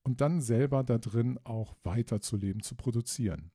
und 0.02 0.20
dann 0.20 0.40
selber 0.40 0.82
da 0.84 0.98
drin 0.98 1.38
auch 1.44 1.76
weiterzuleben, 1.82 2.62
zu 2.62 2.74
produzieren. 2.74 3.50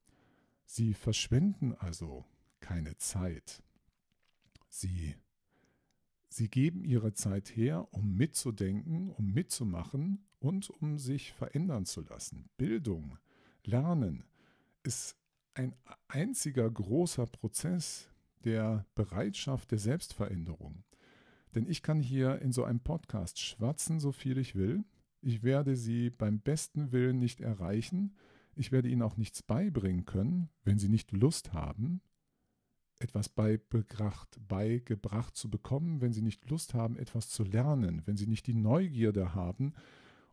Sie 0.66 0.94
verschwenden 0.94 1.74
also 1.74 2.26
keine 2.60 2.98
Zeit. 2.98 3.64
Sie, 4.70 5.16
sie 6.30 6.50
geben 6.50 6.84
ihre 6.84 7.14
Zeit 7.14 7.56
her, 7.56 7.88
um 7.92 8.16
mitzudenken, 8.16 9.10
um 9.12 9.34
mitzumachen 9.34 10.26
und 10.40 10.70
um 10.70 10.98
sich 10.98 11.34
verändern 11.34 11.86
zu 11.86 12.02
lassen. 12.02 12.50
Bildung, 12.58 13.18
Lernen 13.64 14.24
ist 14.84 15.18
ein 15.54 15.76
einziger 16.08 16.70
großer 16.70 17.26
Prozess 17.26 18.10
der 18.44 18.86
Bereitschaft 18.96 19.72
der 19.72 19.80
Selbstveränderung. 19.80 20.84
Denn 21.56 21.68
ich 21.68 21.82
kann 21.82 22.00
hier 22.00 22.42
in 22.42 22.52
so 22.52 22.64
einem 22.64 22.80
Podcast 22.80 23.40
schwatzen, 23.40 24.00
so 24.00 24.12
viel 24.12 24.38
ich 24.38 24.56
will. 24.56 24.84
Ich 25.22 25.44
werde 25.44 25.76
sie 25.76 26.10
beim 26.10 26.40
besten 26.40 26.92
Willen 26.92 27.20
nicht 27.20 27.42
erreichen. 27.42 28.16
Ich 28.56 28.72
werde 28.72 28.90
ihnen 28.90 29.02
auch 29.02 29.18
nichts 29.18 29.44
beibringen 29.44 30.06
können, 30.06 30.50
wenn 30.64 30.80
sie 30.80 30.90
nicht 30.90 31.12
Lust 31.12 31.54
haben, 31.54 32.02
etwas 33.00 33.30
beigebracht, 33.30 34.40
beigebracht 34.48 35.36
zu 35.36 35.50
bekommen, 35.50 36.02
wenn 36.02 36.14
sie 36.14 36.22
nicht 36.22 36.50
Lust 36.50 36.74
haben, 36.74 36.98
etwas 36.98 37.30
zu 37.30 37.44
lernen, 37.44 38.02
wenn 38.06 38.18
sie 38.18 38.28
nicht 38.28 38.48
die 38.48 38.56
Neugierde 38.56 39.36
haben 39.36 39.74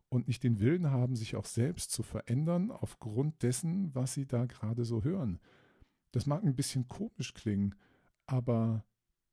und 0.09 0.27
nicht 0.27 0.43
den 0.43 0.59
Willen 0.59 0.89
haben, 0.89 1.15
sich 1.15 1.35
auch 1.35 1.45
selbst 1.45 1.91
zu 1.91 2.01
verändern 2.01 2.71
aufgrund 2.71 3.43
dessen, 3.43 3.93
was 3.93 4.13
sie 4.13 4.25
da 4.25 4.45
gerade 4.45 4.85
so 4.85 5.03
hören. 5.03 5.39
Das 6.11 6.25
mag 6.25 6.43
ein 6.43 6.55
bisschen 6.55 6.87
komisch 6.87 7.33
klingen, 7.33 7.75
aber 8.25 8.85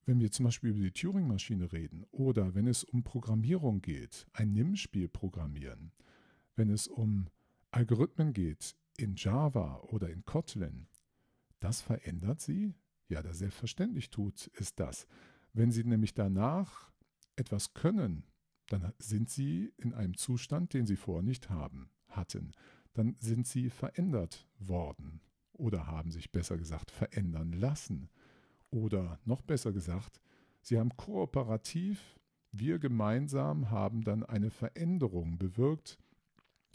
wenn 0.04 0.20
wir 0.20 0.30
zum 0.30 0.44
Beispiel 0.44 0.70
über 0.70 0.80
die 0.80 0.92
Turing-Maschine 0.92 1.72
reden 1.72 2.04
oder 2.10 2.54
wenn 2.54 2.66
es 2.66 2.84
um 2.84 3.02
Programmierung 3.02 3.80
geht, 3.80 4.26
ein 4.32 4.52
NIM-Spiel 4.52 5.08
programmieren, 5.08 5.92
wenn 6.56 6.70
es 6.70 6.86
um 6.86 7.28
Algorithmen 7.70 8.32
geht 8.32 8.74
in 8.96 9.14
Java 9.16 9.78
oder 9.78 10.10
in 10.10 10.24
Kotlin, 10.24 10.88
das 11.60 11.80
verändert 11.80 12.40
sie? 12.40 12.74
Ja, 13.08 13.22
das 13.22 13.38
selbstverständlich 13.38 14.10
tut 14.10 14.50
es 14.58 14.74
das. 14.74 15.06
Wenn 15.52 15.70
sie 15.70 15.84
nämlich 15.84 16.14
danach 16.14 16.90
etwas 17.36 17.74
können, 17.74 18.24
dann 18.66 18.92
sind 18.98 19.28
sie 19.28 19.72
in 19.76 19.92
einem 19.92 20.16
Zustand, 20.16 20.72
den 20.72 20.86
sie 20.86 20.96
vorher 20.96 21.22
nicht 21.22 21.50
haben, 21.50 21.90
hatten. 22.08 22.52
Dann 22.94 23.16
sind 23.18 23.46
sie 23.46 23.70
verändert 23.70 24.48
worden 24.58 25.20
oder 25.52 25.86
haben 25.86 26.10
sich 26.10 26.32
besser 26.32 26.56
gesagt 26.56 26.90
verändern 26.90 27.52
lassen. 27.52 28.08
Oder 28.72 29.20
noch 29.26 29.42
besser 29.42 29.70
gesagt, 29.70 30.20
sie 30.62 30.78
haben 30.78 30.96
kooperativ, 30.96 32.18
wir 32.52 32.78
gemeinsam 32.78 33.70
haben 33.70 34.02
dann 34.02 34.24
eine 34.24 34.50
Veränderung 34.50 35.38
bewirkt, 35.38 35.98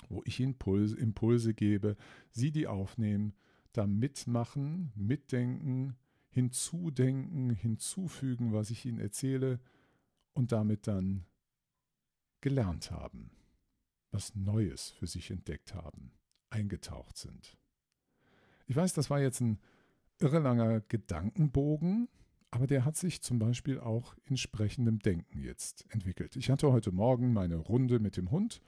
wo 0.08 0.22
ich 0.24 0.40
Impulse, 0.40 0.96
Impulse 0.96 1.54
gebe, 1.54 1.98
sie 2.32 2.52
die 2.52 2.68
aufnehmen, 2.68 3.34
da 3.74 3.88
mitmachen, 3.88 4.92
mitdenken, 4.96 5.96
hinzudenken, 6.30 7.50
hinzufügen, 7.50 8.54
was 8.54 8.70
ich 8.70 8.86
ihnen 8.86 9.00
erzähle 9.00 9.60
und 10.34 10.52
damit 10.52 10.86
dann 10.86 11.26
gelernt 12.42 12.92
haben, 12.92 13.32
was 14.12 14.36
Neues 14.36 14.92
für 14.92 15.08
sich 15.08 15.32
entdeckt 15.32 15.74
haben, 15.74 16.12
eingetaucht 16.52 17.18
sind. 17.18 17.58
Ich 18.68 18.76
weiß, 18.76 18.94
das 18.94 19.10
war 19.10 19.20
jetzt 19.20 19.42
ein 19.42 19.60
irrelanger 20.20 20.82
Gedankenbogen, 20.82 22.08
aber 22.52 22.68
der 22.68 22.86
hat 22.86 22.96
sich 22.96 23.22
zum 23.22 23.40
Beispiel 23.40 23.80
auch 23.80 24.16
in 24.26 24.38
sprechendem 24.38 25.00
Denken 25.00 25.40
jetzt 25.40 25.86
entwickelt. 25.90 26.36
Ich 26.36 26.50
hatte 26.50 26.72
heute 26.72 26.92
Morgen 26.92 27.34
meine 27.34 27.58
Runde 27.58 28.00
mit 28.00 28.18
dem 28.18 28.32
Hund 28.32 28.62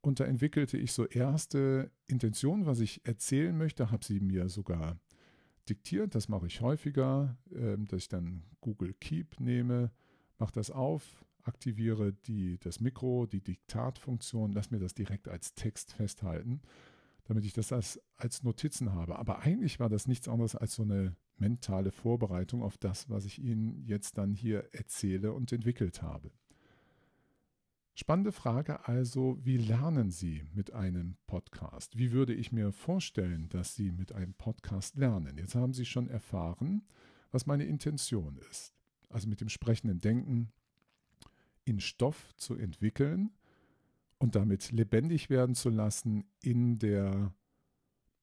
und 0.00 0.20
da 0.20 0.24
entwickelte 0.24 0.78
ich 0.78 0.92
so 0.92 1.04
erste 1.06 1.90
Intentionen, 2.06 2.66
was 2.66 2.80
ich 2.80 3.04
erzählen 3.04 3.56
möchte, 3.56 3.90
habe 3.90 4.04
sie 4.04 4.20
mir 4.20 4.48
sogar 4.48 4.98
diktiert. 5.68 6.14
Das 6.14 6.28
mache 6.28 6.46
ich 6.46 6.60
häufiger, 6.60 7.36
äh, 7.52 7.76
dass 7.78 8.02
ich 8.02 8.08
dann 8.08 8.44
Google 8.60 8.94
Keep 8.94 9.40
nehme, 9.40 9.90
mache 10.38 10.52
das 10.52 10.70
auf, 10.70 11.24
aktiviere 11.42 12.12
die, 12.12 12.58
das 12.58 12.80
Mikro, 12.80 13.26
die 13.26 13.40
Diktatfunktion, 13.40 14.52
lass 14.52 14.70
mir 14.70 14.78
das 14.78 14.94
direkt 14.94 15.28
als 15.28 15.54
Text 15.54 15.92
festhalten 15.92 16.60
damit 17.26 17.44
ich 17.44 17.52
das 17.52 17.72
als, 17.72 18.00
als 18.16 18.42
Notizen 18.42 18.92
habe. 18.92 19.18
Aber 19.18 19.40
eigentlich 19.40 19.78
war 19.80 19.88
das 19.88 20.06
nichts 20.06 20.28
anderes 20.28 20.54
als 20.56 20.74
so 20.74 20.82
eine 20.82 21.16
mentale 21.38 21.90
Vorbereitung 21.90 22.62
auf 22.62 22.78
das, 22.78 23.10
was 23.10 23.24
ich 23.26 23.38
Ihnen 23.38 23.84
jetzt 23.84 24.16
dann 24.18 24.34
hier 24.34 24.68
erzähle 24.72 25.32
und 25.32 25.52
entwickelt 25.52 26.02
habe. 26.02 26.30
Spannende 27.94 28.32
Frage 28.32 28.86
also, 28.86 29.38
wie 29.42 29.56
lernen 29.56 30.10
Sie 30.10 30.44
mit 30.52 30.72
einem 30.72 31.16
Podcast? 31.26 31.96
Wie 31.98 32.12
würde 32.12 32.34
ich 32.34 32.52
mir 32.52 32.70
vorstellen, 32.70 33.48
dass 33.48 33.74
Sie 33.74 33.90
mit 33.90 34.12
einem 34.12 34.34
Podcast 34.34 34.96
lernen? 34.96 35.38
Jetzt 35.38 35.54
haben 35.54 35.72
Sie 35.72 35.86
schon 35.86 36.08
erfahren, 36.08 36.82
was 37.32 37.46
meine 37.46 37.64
Intention 37.64 38.38
ist. 38.50 38.74
Also 39.08 39.28
mit 39.28 39.40
dem 39.40 39.48
sprechenden 39.48 39.98
Denken 39.98 40.52
in 41.64 41.80
Stoff 41.80 42.34
zu 42.36 42.54
entwickeln 42.54 43.30
und 44.18 44.34
damit 44.34 44.72
lebendig 44.72 45.30
werden 45.30 45.54
zu 45.54 45.68
lassen 45.70 46.24
in 46.42 46.78
der 46.78 47.34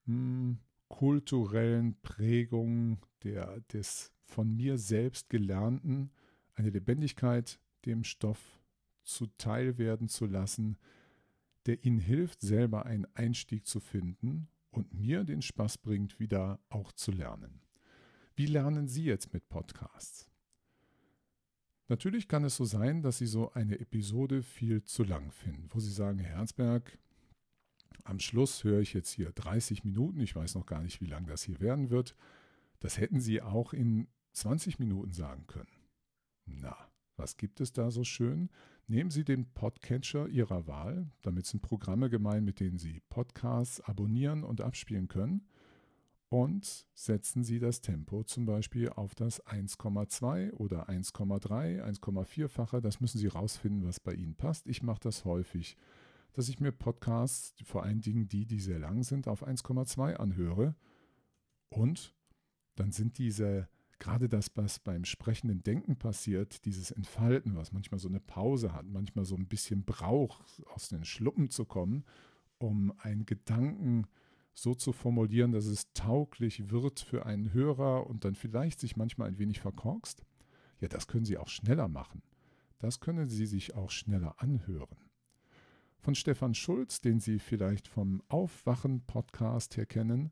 hm, 0.06 0.60
kulturellen 0.88 2.00
Prägung 2.02 3.06
der, 3.24 3.62
des 3.72 4.12
von 4.24 4.56
mir 4.56 4.78
selbst 4.78 5.30
Gelernten, 5.30 6.12
eine 6.56 6.70
Lebendigkeit 6.70 7.60
dem 7.86 8.04
Stoff 8.04 8.60
zuteil 9.04 9.78
werden 9.78 10.08
zu 10.08 10.26
lassen, 10.26 10.78
der 11.66 11.84
ihnen 11.84 12.00
hilft, 12.00 12.42
selber 12.42 12.86
einen 12.86 13.08
Einstieg 13.16 13.66
zu 13.66 13.80
finden 13.80 14.48
und 14.72 14.94
mir 14.94 15.24
den 15.24 15.42
Spaß 15.42 15.78
bringt, 15.78 16.20
wieder 16.20 16.60
auch 16.70 16.92
zu 16.92 17.12
lernen. 17.12 17.62
Wie 18.36 18.48
lernen 18.48 18.88
Sie 18.88 19.04
jetzt 19.04 19.34
mit 19.34 19.48
Podcasts? 19.50 20.33
Natürlich 21.90 22.28
kann 22.28 22.44
es 22.46 22.56
so 22.56 22.66
sein, 22.66 23.02
dass 23.02 23.18
Sie 23.18 23.28
so 23.28 23.52
eine 23.52 23.80
Episode 23.80 24.42
viel 24.42 24.84
zu 24.84 25.04
lang 25.04 25.32
finden, 25.32 25.70
wo 25.72 25.80
Sie 25.80 25.92
sagen, 25.92 26.20
Herr 26.20 26.38
Herzberg, 26.38 26.98
am 28.06 28.20
Schluss 28.20 28.64
höre 28.64 28.80
ich 28.80 28.94
jetzt 28.94 29.12
hier 29.12 29.32
30 29.32 29.84
Minuten, 29.84 30.20
ich 30.20 30.36
weiß 30.36 30.56
noch 30.56 30.66
gar 30.66 30.82
nicht, 30.82 31.02
wie 31.02 31.06
lang 31.06 31.26
das 31.26 31.44
hier 31.44 31.60
werden 31.60 31.90
wird. 31.90 32.16
Das 32.80 32.98
hätten 32.98 33.20
Sie 33.20 33.42
auch 33.42 33.74
in 33.74 34.08
20 34.34 34.80
Minuten 34.80 35.14
sagen 35.14 35.46
können. 35.48 35.72
Na, 36.46 36.76
was 37.16 37.38
gibt 37.38 37.62
es 37.62 37.72
da 37.72 37.92
so 37.92 38.04
schön? 38.04 38.50
Nehmen 38.88 39.12
Sie 39.12 39.24
den 39.24 39.54
Podcatcher 39.54 40.28
Ihrer 40.28 40.68
Wahl, 40.68 41.12
damit 41.22 41.46
sind 41.46 41.62
Programme 41.62 42.10
gemeint, 42.10 42.44
mit 42.44 42.60
denen 42.60 42.78
Sie 42.78 43.02
Podcasts 43.10 43.80
abonnieren 43.82 44.44
und 44.44 44.62
abspielen 44.62 45.08
können. 45.08 45.48
Und 46.34 46.88
setzen 46.96 47.44
Sie 47.44 47.60
das 47.60 47.82
Tempo 47.82 48.24
zum 48.24 48.48
Beispiel 48.48 48.90
auf 48.90 49.14
das 49.14 49.46
1,2 49.46 50.54
oder 50.54 50.90
1,3, 50.90 51.84
1,4-fache. 51.84 52.82
Das 52.82 53.00
müssen 53.00 53.20
Sie 53.20 53.28
rausfinden, 53.28 53.86
was 53.86 54.00
bei 54.00 54.16
Ihnen 54.16 54.34
passt. 54.34 54.66
Ich 54.66 54.82
mache 54.82 55.02
das 55.02 55.26
häufig, 55.26 55.78
dass 56.34 56.50
ich 56.50 56.60
mir 56.60 56.72
Podcasts, 56.72 57.54
vor 57.64 57.84
allen 57.84 58.02
Dingen 58.02 58.28
die, 58.28 58.48
die 58.48 58.60
sehr 58.60 58.80
lang 58.80 59.04
sind, 59.04 59.28
auf 59.28 59.46
1,2 59.46 60.16
anhöre. 60.16 60.74
Und 61.70 62.16
dann 62.74 62.92
sind 62.92 63.20
diese 63.20 63.70
gerade 64.00 64.28
das, 64.28 64.50
was 64.56 64.80
beim 64.80 65.06
sprechenden 65.06 65.62
Denken 65.62 65.98
passiert, 65.98 66.66
dieses 66.66 66.90
Entfalten, 66.90 67.56
was 67.56 67.74
manchmal 67.74 68.00
so 68.00 68.08
eine 68.10 68.20
Pause 68.20 68.74
hat, 68.74 68.88
manchmal 68.88 69.26
so 69.26 69.36
ein 69.36 69.48
bisschen 69.48 69.86
braucht, 69.86 70.64
aus 70.74 70.90
den 70.90 71.06
Schluppen 71.06 71.52
zu 71.52 71.66
kommen, 71.66 72.06
um 72.58 72.92
einen 72.98 73.28
Gedanken 73.28 74.08
so 74.54 74.76
zu 74.76 74.92
formulieren, 74.92 75.52
dass 75.52 75.66
es 75.66 75.92
tauglich 75.94 76.70
wird 76.70 77.00
für 77.00 77.26
einen 77.26 77.54
Hörer 77.54 78.08
und 78.08 78.26
dann 78.26 78.36
vielleicht 78.36 78.80
sich 78.80 78.96
manchmal 78.96 79.30
ein 79.30 79.40
wenig 79.40 79.60
verkorkst, 79.60 80.24
ja, 80.80 80.88
das 80.88 81.08
können 81.08 81.26
Sie 81.26 81.38
auch 81.38 81.48
schneller 81.48 81.88
machen. 81.88 82.22
Das 82.80 83.00
können 83.00 83.30
Sie 83.30 83.46
sich 83.46 83.76
auch 83.76 83.90
schneller 83.90 84.36
anhören. 84.42 84.98
Von 86.00 86.16
Stefan 86.16 86.54
Schulz, 86.54 87.00
den 87.00 87.22
Sie 87.22 87.40
vielleicht 87.40 87.88
vom 87.88 88.22
Aufwachen-Podcast 88.28 89.78
her 89.78 89.86
kennen, 89.86 90.32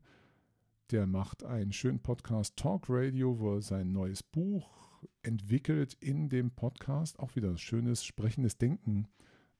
der 0.90 1.06
macht 1.06 1.44
einen 1.44 1.72
schönen 1.72 2.00
Podcast 2.00 2.56
Talk 2.56 2.84
Radio, 2.90 3.38
wo 3.38 3.54
er 3.54 3.62
sein 3.62 3.92
neues 3.92 4.22
Buch 4.22 5.00
entwickelt 5.22 5.96
in 6.00 6.28
dem 6.28 6.50
Podcast. 6.50 7.18
Auch 7.18 7.34
wieder 7.34 7.56
schönes 7.56 8.04
sprechendes 8.04 8.58
Denken, 8.58 9.08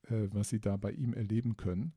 äh, 0.09 0.29
was 0.31 0.51
Sie 0.51 0.61
da 0.61 0.77
bei 0.77 0.92
ihm 0.92 1.14
erleben 1.14 1.57
können. 1.57 1.94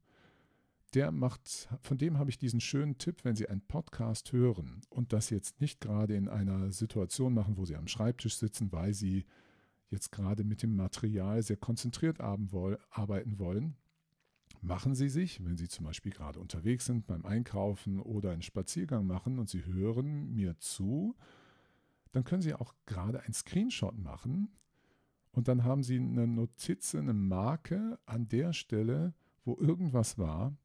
Der 0.95 1.11
macht, 1.11 1.67
von 1.81 1.97
dem 1.97 2.17
habe 2.17 2.29
ich 2.29 2.37
diesen 2.37 2.61
schönen 2.61 2.97
Tipp, 2.97 3.25
wenn 3.25 3.35
Sie 3.35 3.49
einen 3.49 3.59
Podcast 3.59 4.31
hören 4.31 4.79
und 4.89 5.11
das 5.11 5.29
jetzt 5.29 5.59
nicht 5.59 5.81
gerade 5.81 6.15
in 6.15 6.29
einer 6.29 6.71
Situation 6.71 7.33
machen, 7.33 7.57
wo 7.57 7.65
Sie 7.65 7.75
am 7.75 7.89
Schreibtisch 7.89 8.37
sitzen, 8.37 8.71
weil 8.71 8.93
Sie 8.93 9.25
jetzt 9.89 10.13
gerade 10.13 10.45
mit 10.45 10.63
dem 10.63 10.77
Material 10.77 11.43
sehr 11.43 11.57
konzentriert 11.57 12.21
arbeiten 12.21 13.39
wollen, 13.39 13.75
machen 14.61 14.95
Sie 14.95 15.09
sich, 15.09 15.43
wenn 15.43 15.57
Sie 15.57 15.67
zum 15.67 15.85
Beispiel 15.85 16.13
gerade 16.13 16.39
unterwegs 16.39 16.85
sind 16.85 17.07
beim 17.07 17.25
Einkaufen 17.25 17.99
oder 17.99 18.31
einen 18.31 18.41
Spaziergang 18.41 19.05
machen 19.05 19.37
und 19.37 19.49
Sie 19.49 19.65
hören 19.65 20.33
mir 20.33 20.57
zu, 20.59 21.17
dann 22.13 22.23
können 22.23 22.41
Sie 22.41 22.53
auch 22.53 22.73
gerade 22.85 23.19
einen 23.19 23.33
Screenshot 23.33 23.97
machen 23.97 24.47
und 25.33 25.49
dann 25.49 25.65
haben 25.65 25.83
Sie 25.83 25.97
eine 25.97 26.25
Notiz, 26.25 26.95
eine 26.95 27.13
Marke 27.13 27.99
an 28.05 28.29
der 28.29 28.53
Stelle, 28.53 29.13
wo 29.43 29.57
irgendwas 29.57 30.17
war, 30.17 30.55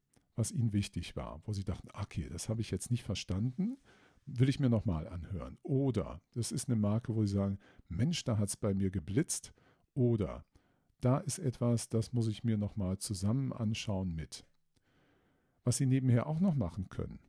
was 0.41 0.51
Ihnen 0.51 0.73
wichtig 0.73 1.15
war, 1.15 1.39
wo 1.45 1.53
Sie 1.53 1.63
dachten, 1.63 1.89
okay, 1.93 2.27
das 2.27 2.49
habe 2.49 2.61
ich 2.61 2.71
jetzt 2.71 2.89
nicht 2.89 3.03
verstanden, 3.03 3.77
will 4.25 4.49
ich 4.49 4.59
mir 4.59 4.69
nochmal 4.69 5.07
anhören. 5.07 5.59
Oder 5.61 6.19
das 6.33 6.51
ist 6.51 6.67
eine 6.67 6.75
Marke, 6.75 7.13
wo 7.13 7.23
Sie 7.23 7.33
sagen, 7.33 7.59
Mensch, 7.89 8.23
da 8.23 8.39
hat 8.39 8.49
es 8.49 8.57
bei 8.57 8.73
mir 8.73 8.89
geblitzt. 8.89 9.53
Oder 9.93 10.43
da 10.99 11.19
ist 11.19 11.37
etwas, 11.37 11.89
das 11.89 12.11
muss 12.11 12.27
ich 12.27 12.43
mir 12.43 12.57
nochmal 12.57 12.97
zusammen 12.97 13.53
anschauen 13.53 14.15
mit. 14.15 14.43
Was 15.63 15.77
Sie 15.77 15.85
nebenher 15.85 16.25
auch 16.25 16.39
noch 16.39 16.55
machen 16.55 16.89
können. 16.89 17.19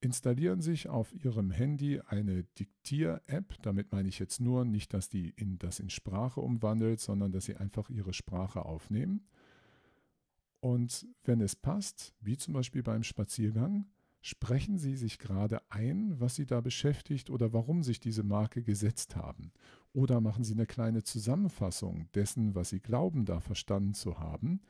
Installieren 0.00 0.62
sich 0.62 0.88
auf 0.88 1.12
Ihrem 1.12 1.50
Handy 1.50 2.00
eine 2.00 2.44
Diktier-App. 2.44 3.60
Damit 3.60 3.92
meine 3.92 4.08
ich 4.08 4.18
jetzt 4.18 4.40
nur 4.40 4.64
nicht, 4.64 4.94
dass 4.94 5.10
die 5.10 5.34
in, 5.36 5.58
das 5.58 5.80
in 5.80 5.90
Sprache 5.90 6.40
umwandelt, 6.40 7.00
sondern 7.00 7.30
dass 7.30 7.44
Sie 7.44 7.56
einfach 7.56 7.90
Ihre 7.90 8.14
Sprache 8.14 8.64
aufnehmen. 8.64 9.26
Und 10.64 11.06
wenn 11.24 11.42
es 11.42 11.56
passt, 11.56 12.14
wie 12.22 12.38
zum 12.38 12.54
Beispiel 12.54 12.82
beim 12.82 13.02
Spaziergang, 13.02 13.84
sprechen 14.22 14.78
Sie 14.78 14.96
sich 14.96 15.18
gerade 15.18 15.60
ein, 15.70 16.18
was 16.18 16.36
Sie 16.36 16.46
da 16.46 16.62
beschäftigt 16.62 17.28
oder 17.28 17.52
warum 17.52 17.82
sich 17.82 18.00
diese 18.00 18.22
Marke 18.22 18.62
gesetzt 18.62 19.14
haben. 19.14 19.52
Oder 19.92 20.22
machen 20.22 20.42
Sie 20.42 20.54
eine 20.54 20.64
kleine 20.64 21.02
Zusammenfassung 21.02 22.08
dessen, 22.14 22.54
was 22.54 22.70
Sie 22.70 22.80
glauben, 22.80 23.26
da 23.26 23.40
verstanden 23.40 23.92
zu 23.92 24.18
haben. 24.20 24.62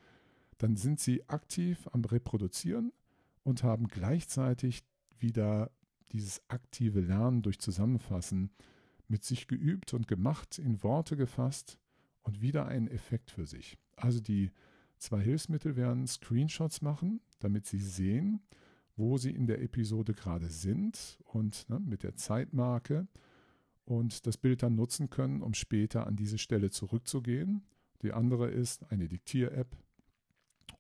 Dann 0.59 0.75
sind 0.75 0.99
Sie 0.99 1.29
aktiv 1.29 1.89
am 1.93 2.05
Reproduzieren 2.05 2.93
und 3.45 3.63
haben 3.63 3.87
gleichzeitig 3.87 4.83
wieder 5.21 5.71
dieses 6.11 6.43
aktive 6.49 7.03
Lernen 7.03 7.43
durch 7.43 7.61
Zusammenfassen 7.61 8.51
mit 9.07 9.23
sich 9.23 9.47
geübt 9.47 9.95
und 9.95 10.09
gemacht, 10.09 10.59
in 10.59 10.83
Worte 10.83 11.17
gefasst 11.17 11.79
und 12.25 12.43
wieder 12.43 12.67
einen 12.67 12.89
Effekt 12.89 13.31
für 13.31 13.47
sich. 13.47 13.79
Also 13.95 14.19
die 14.19 14.51
zwei 14.99 15.21
Hilfsmittel 15.23 15.77
wären 15.77 16.07
Screenshots 16.07 16.83
machen, 16.83 17.21
damit 17.39 17.67
Sie 17.67 17.79
sehen, 17.81 18.41
wo 18.97 19.19
sie 19.19 19.31
in 19.31 19.47
der 19.47 19.61
Episode 19.61 20.15
gerade 20.15 20.49
sind 20.49 21.19
und 21.25 21.69
ne, 21.69 21.81
mit 21.81 22.03
der 22.03 22.15
Zeitmarke 22.15 23.09
und 23.85 24.27
das 24.27 24.37
Bild 24.39 24.63
dann 24.63 24.77
nutzen 24.77 25.11
können, 25.11 25.43
um 25.43 25.55
später 25.55 26.07
an 26.07 26.17
diese 26.17 26.39
Stelle 26.39 26.71
zurückzugehen. 26.71 27.65
Die 28.03 28.13
andere 28.13 28.51
ist 28.51 28.91
eine 28.91 29.09
Diktier-App 29.09 29.77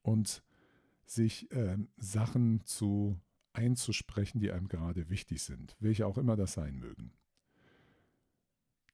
und 0.03 0.43
sich 1.07 1.51
äh, 1.53 1.77
Sachen 1.97 2.65
zu 2.65 3.19
einzusprechen, 3.53 4.41
die 4.41 4.53
einem 4.53 4.69
gerade 4.69 5.11
wichtig 5.11 5.43
sind, 5.43 5.77
welche 5.81 6.07
auch 6.07 6.19
immer 6.19 6.37
das 6.37 6.55
sein 6.55 6.79
mögen. 6.79 7.13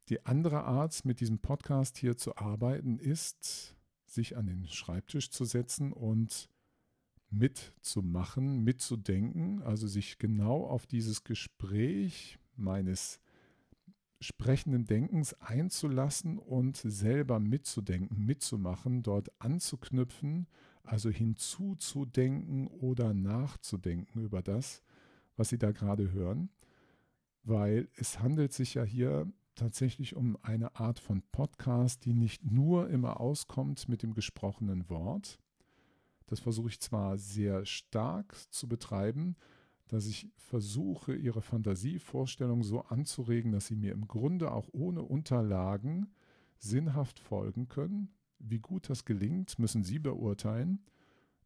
Die 0.08 0.26
andere 0.26 0.64
Art, 0.64 1.04
mit 1.04 1.20
diesem 1.20 1.38
Podcast 1.38 1.96
hier 1.96 2.16
zu 2.16 2.36
arbeiten, 2.36 2.98
ist, 2.98 3.76
sich 4.12 4.36
an 4.36 4.46
den 4.46 4.66
Schreibtisch 4.66 5.30
zu 5.30 5.44
setzen 5.44 5.92
und 5.92 6.48
mitzumachen, 7.30 8.64
mitzudenken, 8.64 9.62
also 9.62 9.86
sich 9.86 10.18
genau 10.18 10.66
auf 10.66 10.86
dieses 10.86 11.22
Gespräch 11.24 12.38
meines 12.56 13.20
sprechenden 14.20 14.84
Denkens 14.84 15.34
einzulassen 15.34 16.38
und 16.38 16.76
selber 16.76 17.40
mitzudenken, 17.40 18.26
mitzumachen, 18.26 19.02
dort 19.02 19.30
anzuknüpfen, 19.40 20.46
also 20.82 21.08
hinzuzudenken 21.08 22.66
oder 22.66 23.14
nachzudenken 23.14 24.20
über 24.20 24.42
das, 24.42 24.82
was 25.36 25.48
Sie 25.48 25.58
da 25.58 25.70
gerade 25.70 26.12
hören, 26.12 26.50
weil 27.44 27.88
es 27.94 28.18
handelt 28.18 28.52
sich 28.52 28.74
ja 28.74 28.82
hier 28.82 29.32
tatsächlich 29.54 30.16
um 30.16 30.36
eine 30.42 30.76
Art 30.76 30.98
von 30.98 31.22
Podcast, 31.32 32.04
die 32.04 32.14
nicht 32.14 32.50
nur 32.50 32.88
immer 32.88 33.20
auskommt 33.20 33.88
mit 33.88 34.02
dem 34.02 34.14
gesprochenen 34.14 34.88
Wort, 34.88 35.38
das 36.26 36.38
versuche 36.38 36.68
ich 36.68 36.80
zwar 36.80 37.18
sehr 37.18 37.66
stark 37.66 38.36
zu 38.52 38.68
betreiben, 38.68 39.34
dass 39.88 40.06
ich 40.06 40.28
versuche, 40.36 41.14
ihre 41.16 41.42
Fantasievorstellung 41.42 42.62
so 42.62 42.82
anzuregen, 42.82 43.50
dass 43.50 43.66
sie 43.66 43.74
mir 43.74 43.92
im 43.92 44.06
Grunde 44.06 44.52
auch 44.52 44.68
ohne 44.70 45.02
Unterlagen 45.02 46.14
sinnhaft 46.58 47.18
folgen 47.18 47.66
können. 47.66 48.14
Wie 48.38 48.60
gut 48.60 48.88
das 48.88 49.04
gelingt, 49.04 49.58
müssen 49.58 49.82
Sie 49.82 49.98
beurteilen. 49.98 50.84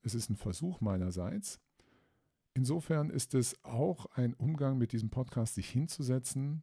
Es 0.02 0.14
ist 0.14 0.28
ein 0.28 0.36
Versuch 0.36 0.82
meinerseits. 0.82 1.60
Insofern 2.52 3.08
ist 3.08 3.34
es 3.34 3.56
auch 3.64 4.06
ein 4.14 4.34
Umgang 4.34 4.76
mit 4.76 4.92
diesem 4.92 5.08
Podcast, 5.08 5.54
sich 5.54 5.70
hinzusetzen, 5.70 6.62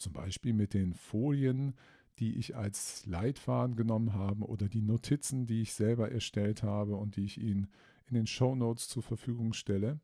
zum 0.00 0.12
Beispiel 0.12 0.52
mit 0.52 0.74
den 0.74 0.94
Folien, 0.94 1.74
die 2.18 2.36
ich 2.36 2.56
als 2.56 3.06
Leitfaden 3.06 3.76
genommen 3.76 4.12
habe 4.12 4.44
oder 4.44 4.68
die 4.68 4.82
Notizen, 4.82 5.46
die 5.46 5.62
ich 5.62 5.72
selber 5.72 6.10
erstellt 6.10 6.62
habe 6.62 6.96
und 6.96 7.16
die 7.16 7.24
ich 7.24 7.38
Ihnen 7.40 7.68
in 8.06 8.14
den 8.14 8.26
Show 8.26 8.54
Notes 8.54 8.88
zur 8.88 9.02
Verfügung 9.02 9.52
stelle, 9.52 10.00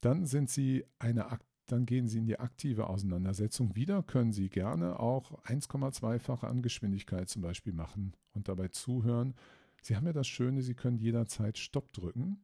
dann 0.00 0.26
sind 0.26 0.50
Sie 0.50 0.84
eine 0.98 1.38
dann 1.66 1.86
gehen 1.86 2.08
Sie 2.08 2.18
in 2.18 2.26
die 2.26 2.38
aktive 2.38 2.88
Auseinandersetzung. 2.88 3.74
Wieder 3.76 4.02
können 4.02 4.32
Sie 4.32 4.50
gerne 4.50 5.00
auch 5.00 5.32
1,2-fache 5.44 6.46
Angeschwindigkeit 6.46 7.28
zum 7.28 7.40
Beispiel 7.40 7.72
machen 7.72 8.12
und 8.34 8.48
dabei 8.48 8.68
zuhören. 8.68 9.34
Sie 9.80 9.96
haben 9.96 10.06
ja 10.06 10.12
das 10.12 10.26
Schöne, 10.26 10.60
Sie 10.62 10.74
können 10.74 10.98
jederzeit 10.98 11.56
Stopp 11.56 11.92
drücken 11.92 12.42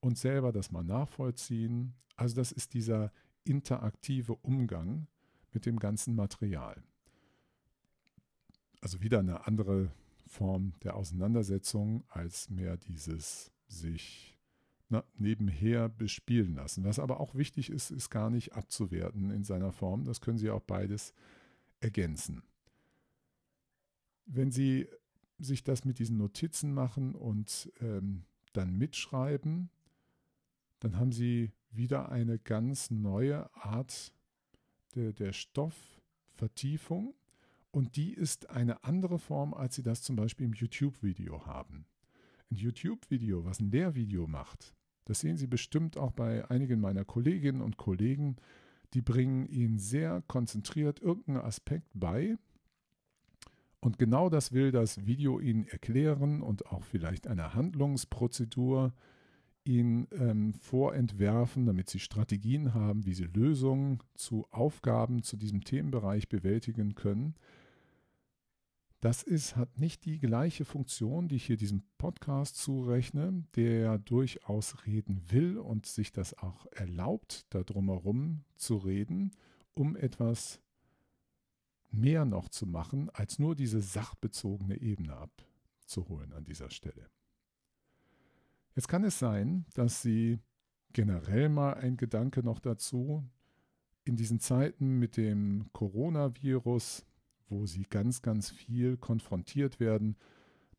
und 0.00 0.18
selber 0.18 0.52
das 0.52 0.70
mal 0.70 0.84
nachvollziehen. 0.84 1.94
Also 2.16 2.34
das 2.34 2.52
ist 2.52 2.74
dieser 2.74 3.12
interaktive 3.44 4.34
Umgang 4.34 5.06
mit 5.58 5.66
dem 5.66 5.80
ganzen 5.80 6.14
Material. 6.14 6.80
Also 8.80 9.02
wieder 9.02 9.18
eine 9.18 9.48
andere 9.48 9.90
Form 10.28 10.74
der 10.84 10.94
Auseinandersetzung 10.94 12.04
als 12.06 12.48
mehr 12.48 12.76
dieses 12.76 13.50
sich 13.66 14.38
na, 14.88 15.02
nebenher 15.16 15.88
bespielen 15.88 16.54
lassen. 16.54 16.84
Was 16.84 17.00
aber 17.00 17.18
auch 17.18 17.34
wichtig 17.34 17.70
ist, 17.70 17.90
ist 17.90 18.08
gar 18.08 18.30
nicht 18.30 18.52
abzuwerten 18.52 19.32
in 19.32 19.42
seiner 19.42 19.72
Form. 19.72 20.04
Das 20.04 20.20
können 20.20 20.38
Sie 20.38 20.48
auch 20.48 20.62
beides 20.62 21.12
ergänzen. 21.80 22.44
Wenn 24.26 24.52
Sie 24.52 24.86
sich 25.40 25.64
das 25.64 25.84
mit 25.84 25.98
diesen 25.98 26.18
Notizen 26.18 26.72
machen 26.72 27.16
und 27.16 27.72
ähm, 27.80 28.26
dann 28.52 28.78
mitschreiben, 28.78 29.70
dann 30.78 30.96
haben 30.98 31.10
Sie 31.10 31.50
wieder 31.72 32.10
eine 32.10 32.38
ganz 32.38 32.92
neue 32.92 33.52
Art 33.56 34.12
der, 34.94 35.12
der 35.12 35.32
Stoffvertiefung 35.32 37.14
und 37.70 37.96
die 37.96 38.12
ist 38.12 38.50
eine 38.50 38.84
andere 38.84 39.18
Form, 39.18 39.54
als 39.54 39.74
Sie 39.74 39.82
das 39.82 40.02
zum 40.02 40.16
Beispiel 40.16 40.46
im 40.46 40.54
YouTube-Video 40.54 41.46
haben. 41.46 41.86
Ein 42.50 42.56
YouTube-Video, 42.56 43.44
was 43.44 43.60
ein 43.60 43.70
Lehrvideo 43.70 44.26
macht, 44.26 44.74
das 45.08 45.20
sehen 45.20 45.38
Sie 45.38 45.46
bestimmt 45.46 45.96
auch 45.96 46.12
bei 46.12 46.48
einigen 46.50 46.80
meiner 46.80 47.04
Kolleginnen 47.04 47.62
und 47.62 47.78
Kollegen, 47.78 48.36
die 48.92 49.00
bringen 49.00 49.46
Ihnen 49.46 49.78
sehr 49.78 50.22
konzentriert 50.26 51.00
irgendeinen 51.00 51.46
Aspekt 51.46 51.88
bei. 51.94 52.36
Und 53.80 53.98
genau 53.98 54.28
das 54.28 54.52
will 54.52 54.70
das 54.70 55.06
Video 55.06 55.40
Ihnen 55.40 55.66
erklären 55.66 56.42
und 56.42 56.66
auch 56.66 56.84
vielleicht 56.84 57.26
eine 57.26 57.54
Handlungsprozedur 57.54 58.92
Ihnen 59.68 60.08
ähm, 60.12 60.54
vorentwerfen, 60.54 61.66
damit 61.66 61.90
Sie 61.90 62.00
Strategien 62.00 62.72
haben, 62.72 63.04
wie 63.04 63.12
Sie 63.12 63.26
Lösungen 63.26 63.98
zu 64.14 64.46
Aufgaben 64.50 65.22
zu 65.22 65.36
diesem 65.36 65.62
Themenbereich 65.62 66.28
bewältigen 66.28 66.94
können. 66.94 67.34
Das 69.00 69.22
ist, 69.22 69.56
hat 69.56 69.78
nicht 69.78 70.06
die 70.06 70.18
gleiche 70.18 70.64
Funktion, 70.64 71.28
die 71.28 71.36
ich 71.36 71.44
hier 71.44 71.58
diesem 71.58 71.82
Podcast 71.98 72.56
zurechne, 72.56 73.44
der 73.54 73.98
durchaus 73.98 74.86
reden 74.86 75.20
will 75.30 75.58
und 75.58 75.86
sich 75.86 76.12
das 76.12 76.36
auch 76.38 76.66
erlaubt, 76.72 77.46
da 77.50 77.62
drumherum 77.62 78.44
zu 78.56 78.76
reden, 78.78 79.32
um 79.74 79.94
etwas 79.96 80.60
mehr 81.90 82.24
noch 82.24 82.48
zu 82.48 82.66
machen, 82.66 83.10
als 83.10 83.38
nur 83.38 83.54
diese 83.54 83.82
sachbezogene 83.82 84.80
Ebene 84.80 85.16
abzuholen 85.16 86.32
an 86.32 86.44
dieser 86.44 86.70
Stelle. 86.70 87.08
Jetzt 88.78 88.86
kann 88.86 89.02
es 89.02 89.18
sein, 89.18 89.66
dass 89.74 90.02
Sie 90.02 90.38
generell 90.92 91.48
mal 91.48 91.74
ein 91.74 91.96
Gedanke 91.96 92.44
noch 92.44 92.60
dazu, 92.60 93.28
in 94.04 94.14
diesen 94.14 94.38
Zeiten 94.38 95.00
mit 95.00 95.16
dem 95.16 95.66
Coronavirus 95.72 97.04
wo 97.50 97.66
sie 97.66 97.84
ganz, 97.84 98.22
ganz 98.22 98.50
viel 98.50 98.96
konfrontiert 98.96 99.80
werden 99.80 100.16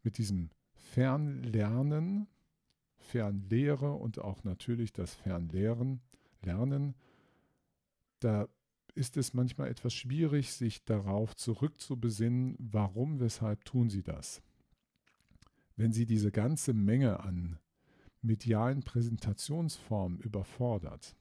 mit 0.04 0.18
diesem 0.18 0.50
Fernlernen, 0.74 2.28
Fernlehre 2.98 3.94
und 3.94 4.20
auch 4.20 4.44
natürlich 4.44 4.94
das 4.94 5.14
Fernlehren, 5.16 6.02
Lernen. 6.42 6.96
Da 8.20 8.48
ist 8.96 9.18
es 9.18 9.34
manchmal 9.34 9.70
etwas 9.70 9.94
schwierig, 9.94 10.54
sich 10.54 10.86
darauf 10.86 11.36
zurückzubesinnen, 11.36 12.56
warum, 12.60 13.20
weshalb 13.20 13.66
tun 13.66 13.90
sie 13.90 14.04
das. 14.04 14.42
Wenn 15.76 15.92
sie 15.92 16.06
diese 16.06 16.32
ganze 16.32 16.74
Menge 16.74 17.20
an 17.20 17.58
medialen 18.22 18.84
Präsentationsformen 18.84 20.20
überfordert, 20.20 21.16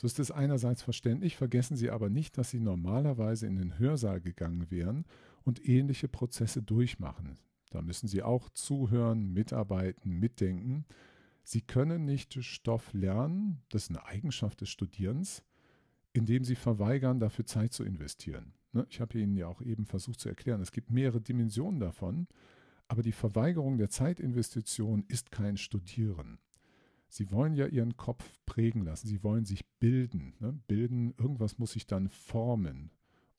so 0.00 0.06
ist 0.06 0.20
es 0.20 0.30
einerseits 0.30 0.80
verständlich, 0.80 1.36
vergessen 1.36 1.76
Sie 1.76 1.90
aber 1.90 2.08
nicht, 2.08 2.38
dass 2.38 2.50
Sie 2.50 2.60
normalerweise 2.60 3.48
in 3.48 3.56
den 3.56 3.80
Hörsaal 3.80 4.20
gegangen 4.20 4.70
wären 4.70 5.04
und 5.42 5.68
ähnliche 5.68 6.06
Prozesse 6.06 6.62
durchmachen. 6.62 7.36
Da 7.70 7.82
müssen 7.82 8.06
Sie 8.06 8.22
auch 8.22 8.48
zuhören, 8.50 9.32
mitarbeiten, 9.32 10.12
mitdenken. 10.20 10.84
Sie 11.42 11.62
können 11.62 12.04
nicht 12.04 12.44
Stoff 12.44 12.92
lernen, 12.92 13.60
das 13.70 13.84
ist 13.84 13.90
eine 13.90 14.06
Eigenschaft 14.06 14.60
des 14.60 14.68
Studierens, 14.68 15.42
indem 16.12 16.44
Sie 16.44 16.54
verweigern, 16.54 17.18
dafür 17.18 17.46
Zeit 17.46 17.72
zu 17.72 17.82
investieren. 17.82 18.52
Ne, 18.70 18.86
ich 18.90 19.00
habe 19.00 19.18
Ihnen 19.18 19.36
ja 19.36 19.48
auch 19.48 19.62
eben 19.62 19.84
versucht 19.84 20.20
zu 20.20 20.28
erklären, 20.28 20.60
es 20.60 20.70
gibt 20.70 20.92
mehrere 20.92 21.20
Dimensionen 21.20 21.80
davon, 21.80 22.28
aber 22.88 23.02
die 23.02 23.12
Verweigerung 23.12 23.78
der 23.78 23.90
Zeitinvestition 23.90 25.04
ist 25.08 25.30
kein 25.30 25.56
Studieren. 25.56 26.38
Sie 27.10 27.30
wollen 27.30 27.54
ja 27.54 27.66
ihren 27.66 27.96
Kopf 27.96 28.24
prägen 28.44 28.82
lassen, 28.84 29.08
sie 29.08 29.22
wollen 29.22 29.44
sich 29.44 29.66
bilden. 29.78 30.34
Ne? 30.40 30.58
Bilden, 30.66 31.14
irgendwas 31.16 31.58
muss 31.58 31.72
sich 31.72 31.86
dann 31.86 32.08
formen. 32.08 32.90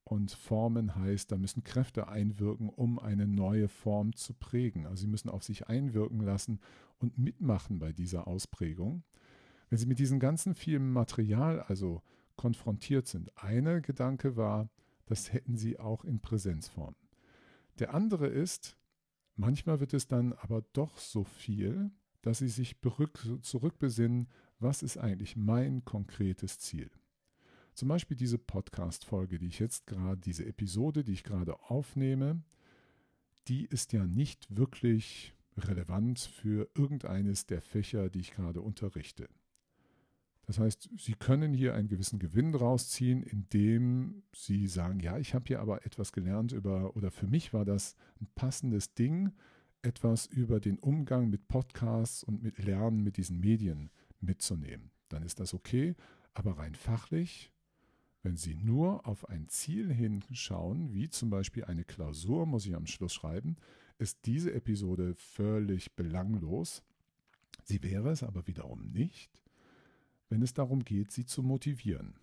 Und 0.03 0.31
formen 0.31 0.95
heißt, 0.95 1.31
da 1.31 1.38
müssen 1.38 1.63
Kräfte 1.63 2.07
einwirken, 2.07 2.69
um 2.69 2.97
eine 2.97 3.27
neue 3.27 3.67
Form 3.67 4.15
zu 4.15 4.33
prägen. 4.33 4.88
Also 4.88 5.01
sie 5.01 5.07
müssen 5.07 5.29
auf 5.29 5.43
sich 5.43 5.67
einwirken 5.67 6.21
lassen 6.21 6.59
und 6.97 7.19
mitmachen 7.19 7.77
bei 7.77 7.91
dieser 7.91 8.27
Ausprägung. 8.27 9.03
Wenn 9.69 9.77
sie 9.77 9.85
mit 9.85 9.99
diesem 9.99 10.19
ganzen 10.19 10.55
vielen 10.55 10.91
Material 10.91 11.62
also 11.62 12.01
konfrontiert 12.38 13.05
sind, 13.05 13.31
einer 13.38 13.81
Gedanke 13.81 14.35
war, 14.35 14.69
das 15.05 15.31
hätten 15.31 15.57
sie 15.57 15.79
auch 15.79 16.03
in 16.03 16.21
Präsenzform. 16.21 16.95
Der 17.77 17.93
andere 17.93 18.27
ist, 18.27 18.77
manchmal 19.39 19.80
wird 19.80 19.93
es 19.93 20.08
dann 20.08 20.34
aber 20.34 20.62
doch 20.73 20.97
so 20.97 21.23
viel, 21.23 21.91
dass 22.21 22.39
sie 22.39 22.49
sich 22.49 22.75
zurückbesinnen, 23.41 24.28
was 24.60 24.84
ist 24.84 24.97
eigentlich 24.97 25.36
mein 25.36 25.86
konkretes 25.86 26.60
Ziel. 26.60 26.91
Zum 27.73 27.88
Beispiel 27.88 28.17
diese 28.17 28.38
Podcast-Folge, 28.38 29.39
die 29.39 29.47
ich 29.47 29.60
jetzt 29.60 29.88
gerade, 29.88 30.19
diese 30.19 30.45
Episode, 30.45 31.04
die 31.06 31.13
ich 31.13 31.23
gerade 31.23 31.58
aufnehme, 31.69 32.43
die 33.47 33.65
ist 33.65 33.93
ja 33.93 34.06
nicht 34.06 34.54
wirklich 34.54 35.34
relevant 35.58 36.19
für 36.19 36.69
irgendeines 36.75 37.45
der 37.45 37.62
Fächer, 37.62 38.10
die 38.10 38.19
ich 38.19 38.32
gerade 38.32 38.62
unterrichte. 38.62 39.30
Das 40.49 40.57
heißt, 40.57 40.89
Sie 40.97 41.13
können 41.13 41.53
hier 41.53 41.75
einen 41.75 41.89
gewissen 41.89 42.17
Gewinn 42.17 42.55
rausziehen, 42.55 43.21
indem 43.21 44.23
Sie 44.33 44.65
sagen, 44.65 44.99
ja, 44.99 45.19
ich 45.19 45.35
habe 45.35 45.45
hier 45.45 45.59
aber 45.59 45.85
etwas 45.85 46.12
gelernt 46.12 46.53
über, 46.53 46.95
oder 46.95 47.12
für 47.12 47.27
mich 47.27 47.53
war 47.53 47.65
das 47.65 47.95
ein 48.19 48.27
passendes 48.33 48.95
Ding, 48.95 49.31
etwas 49.83 50.25
über 50.25 50.59
den 50.59 50.79
Umgang 50.79 51.29
mit 51.29 51.47
Podcasts 51.49 52.23
und 52.23 52.41
mit 52.41 52.57
Lernen 52.57 53.03
mit 53.03 53.17
diesen 53.17 53.39
Medien 53.39 53.91
mitzunehmen. 54.21 54.89
Dann 55.09 55.21
ist 55.21 55.39
das 55.39 55.53
okay, 55.53 55.95
aber 56.33 56.57
rein 56.57 56.73
fachlich, 56.73 57.51
wenn 58.23 58.35
Sie 58.35 58.55
nur 58.55 59.05
auf 59.05 59.29
ein 59.29 59.49
Ziel 59.49 59.93
hinschauen, 59.93 60.95
wie 60.95 61.12
zum 61.12 61.29
Beispiel 61.29 61.65
eine 61.65 61.83
Klausur, 61.83 62.47
muss 62.47 62.65
ich 62.65 62.75
am 62.75 62.88
Schluss 62.88 63.13
schreiben, 63.13 63.55
ist 63.99 64.25
diese 64.25 64.51
Episode 64.51 65.13
völlig 65.13 65.95
belanglos. 65.95 66.81
Sie 67.65 67.83
wäre 67.83 68.09
es 68.09 68.23
aber 68.23 68.47
wiederum 68.47 68.89
nicht, 68.89 69.43
wenn 70.30 70.42
es 70.42 70.54
darum 70.54 70.84
geht, 70.84 71.12
Sie 71.12 71.26
zu 71.26 71.44
motivieren. 71.44 72.15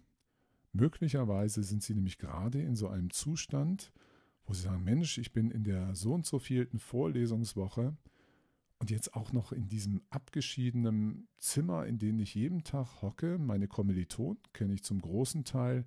Möglicherweise 0.73 1.63
sind 1.63 1.83
Sie 1.83 1.95
nämlich 1.95 2.19
gerade 2.19 2.63
in 2.63 2.77
so 2.77 2.89
einem 2.89 3.11
Zustand, 3.11 3.93
wo 4.47 4.55
sie 4.55 4.63
sagen, 4.63 4.85
Mensch, 4.85 5.19
ich 5.19 5.33
bin 5.33 5.51
in 5.51 5.65
der 5.65 5.95
so 5.95 6.15
und 6.15 6.25
so 6.25 6.39
vielten 6.39 6.79
Vorlesungswoche 6.79 7.97
und 8.79 8.91
jetzt 8.91 9.15
auch 9.15 9.33
noch 9.33 9.53
in 9.53 9.69
diesem 9.69 10.03
abgeschiedenen 10.11 11.29
Zimmer, 11.39 11.87
in 11.87 11.99
dem 11.99 12.21
ich 12.21 12.35
jeden 12.35 12.63
Tag 12.63 13.03
hocke. 13.03 13.39
Meine 13.39 13.69
Kommilitonen 13.69 14.39
kenne 14.53 14.75
ich 14.75 14.85
zum 14.85 15.01
großen 15.01 15.45
Teil 15.45 15.85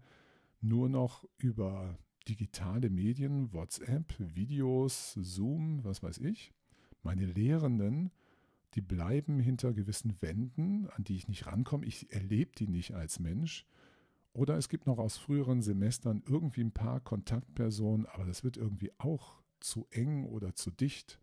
nur 0.61 0.89
noch 0.89 1.23
über 1.37 1.97
digitale 2.27 2.89
Medien, 2.89 3.53
WhatsApp, 3.53 4.13
Videos, 4.19 5.13
Zoom, 5.13 5.83
was 5.83 6.03
weiß 6.03 6.19
ich. 6.19 6.51
Meine 7.01 7.25
Lehrenden, 7.25 8.11
die 8.75 8.81
bleiben 8.81 9.39
hinter 9.39 9.73
gewissen 9.73 10.21
Wänden, 10.21 10.87
an 10.89 11.03
die 11.03 11.15
ich 11.15 11.27
nicht 11.27 11.47
rankomme. 11.47 11.85
Ich 11.85 12.11
erlebe 12.11 12.51
die 12.57 12.67
nicht 12.67 12.93
als 12.93 13.19
Mensch. 13.19 13.65
Oder 14.33 14.57
es 14.57 14.69
gibt 14.69 14.85
noch 14.85 14.99
aus 14.99 15.17
früheren 15.17 15.61
Semestern 15.61 16.23
irgendwie 16.25 16.61
ein 16.61 16.71
paar 16.71 16.99
Kontaktpersonen, 16.99 18.05
aber 18.05 18.25
das 18.25 18.43
wird 18.43 18.57
irgendwie 18.57 18.91
auch 18.99 19.41
zu 19.59 19.87
eng 19.89 20.25
oder 20.25 20.53
zu 20.55 20.71
dicht. 20.71 21.19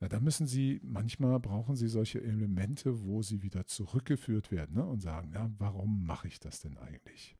Na, 0.00 0.08
da 0.08 0.18
müssen 0.18 0.48
Sie, 0.48 0.80
manchmal 0.82 1.38
brauchen 1.38 1.76
Sie 1.76 1.86
solche 1.86 2.20
Elemente, 2.20 3.04
wo 3.04 3.22
Sie 3.22 3.42
wieder 3.42 3.66
zurückgeführt 3.66 4.50
werden 4.50 4.74
ne, 4.74 4.84
und 4.84 5.00
sagen, 5.00 5.30
ja, 5.32 5.48
warum 5.58 6.04
mache 6.04 6.26
ich 6.26 6.40
das 6.40 6.60
denn 6.60 6.76
eigentlich? 6.76 7.36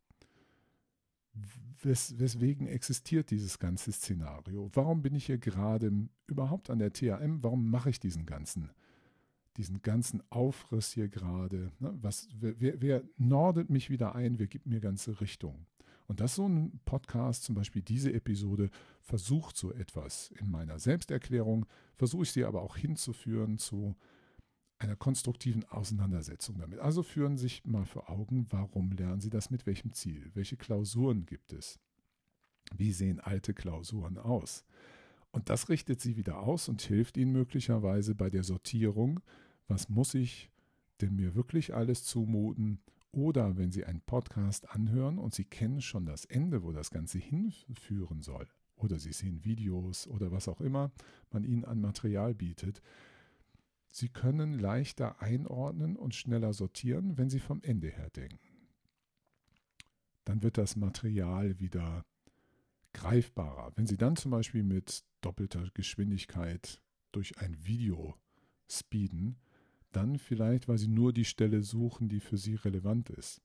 Wes, 1.83 2.18
weswegen 2.18 2.66
existiert 2.66 3.30
dieses 3.30 3.59
ganze 3.59 3.91
Szenario? 3.93 4.70
Warum 4.74 5.03
bin 5.03 5.14
ich 5.14 5.26
hier 5.26 5.39
gerade 5.39 5.93
überhaupt 6.26 6.70
an 6.70 6.78
der 6.78 6.93
TAM? 6.93 7.43
Warum 7.43 7.70
mache 7.70 7.91
ich 7.91 7.99
diesen 7.99 8.26
ganzen 8.26 8.70
diesen 9.57 9.83
ganzen 9.83 10.22
Aufriss 10.30 10.93
hier 10.93 11.09
gerade. 11.09 11.72
Ne? 11.78 11.97
Was, 12.01 12.28
wer, 12.41 12.80
wer 12.80 13.03
nordet 13.18 13.70
mich 13.70 13.91
wieder 13.91 14.14
ein, 14.14 14.39
wer 14.39 14.47
gibt 14.47 14.66
mir 14.66 14.80
ganze 14.80 15.20
Richtung? 15.20 15.66
Und 16.09 16.20
dass 16.20 16.35
so 16.35 16.49
ein 16.49 16.80
Podcast, 16.85 17.45
zum 17.45 17.55
Beispiel 17.55 17.83
diese 17.83 18.12
Episode, 18.12 18.70
versucht 19.01 19.57
so 19.57 19.72
etwas. 19.72 20.33
In 20.39 20.51
meiner 20.51 20.78
Selbsterklärung 20.78 21.66
versuche 21.97 22.24
ich 22.24 22.33
sie 22.33 22.45
aber 22.45 22.62
auch 22.62 22.76
hinzuführen 22.76 23.59
zu 23.59 23.95
einer 24.83 24.97
konstruktiven 24.97 25.64
Auseinandersetzung 25.64 26.59
damit. 26.59 26.78
Also 26.80 27.03
führen 27.03 27.37
Sie 27.37 27.45
sich 27.45 27.64
mal 27.64 27.85
vor 27.85 28.11
Augen, 28.11 28.47
warum 28.51 28.93
lernen 28.93 29.20
Sie 29.20 29.30
das 29.30 29.51
mit 29.51 29.66
welchem 29.66 29.93
Ziel? 29.93 30.30
Welche 30.35 30.57
Klausuren 30.57 31.26
gibt 31.26 31.53
es? 31.53 31.78
Wie 32.76 32.93
sehen 32.93 33.20
alte 33.20 33.55
Klausuren 33.55 34.18
aus? 34.18 34.64
Und 35.30 35.49
das 35.49 35.68
richtet 35.68 36.01
Sie 36.01 36.16
wieder 36.16 36.41
aus 36.41 36.68
und 36.68 36.83
hilft 36.83 37.16
Ihnen 37.16 37.33
möglicherweise 37.33 38.14
bei 38.14 38.28
der 38.28 38.45
Sortierung, 38.45 39.20
was 39.66 39.89
muss 39.89 40.14
ich 40.14 40.51
denn 41.01 41.16
mir 41.16 41.35
wirklich 41.35 41.74
alles 41.74 42.05
zumuten? 42.05 42.80
Oder 43.12 43.57
wenn 43.57 43.72
Sie 43.72 43.85
einen 43.85 44.01
Podcast 44.01 44.70
anhören 44.70 45.18
und 45.18 45.35
Sie 45.35 45.45
kennen 45.45 45.80
schon 45.80 46.07
das 46.07 46.24
Ende, 46.24 46.62
wo 46.62 46.72
das 46.72 46.91
Ganze 46.91 47.18
hinführen 47.18 48.22
soll, 48.22 48.49
oder 48.76 48.99
Sie 48.99 49.12
sehen 49.12 49.45
Videos 49.45 50.07
oder 50.07 50.33
was 50.33 50.49
auch 50.49 50.61
immer 50.61 50.93
man 51.30 51.45
Ihnen 51.45 51.64
an 51.64 51.80
Material 51.80 52.35
bietet, 52.35 52.83
Sie 53.95 54.09
können 54.09 54.59
leichter 54.59 55.20
einordnen 55.20 55.97
und 55.97 56.14
schneller 56.14 56.55
sortieren, 56.55 57.18
wenn 57.18 57.28
Sie 57.28 57.40
vom 57.40 57.62
Ende 57.62 57.88
her 57.88 58.09
denken. 58.09 58.38
Dann 60.24 60.43
wird 60.43 60.57
das 60.57 60.76
Material 60.76 61.61
wieder 61.61 62.07
greifbarer. 62.95 63.72
Wenn 63.76 63.86
Sie 63.86 63.99
dann 63.99 64.16
zum 64.16 64.30
Beispiel 64.30 64.62
mit 64.62 65.05
doppelter 65.20 65.68
Geschwindigkeit 65.74 66.80
durch 67.12 67.38
ein 67.38 67.55
Video 67.66 68.16
speeden, 68.66 69.36
dann 69.93 70.18
vielleicht, 70.18 70.68
weil 70.68 70.78
Sie 70.78 70.88
nur 70.88 71.12
die 71.12 71.26
Stelle 71.26 71.62
suchen, 71.62 72.09
die 72.09 72.20
für 72.20 72.38
Sie 72.38 72.55
relevant 72.55 73.11
ist. 73.11 73.43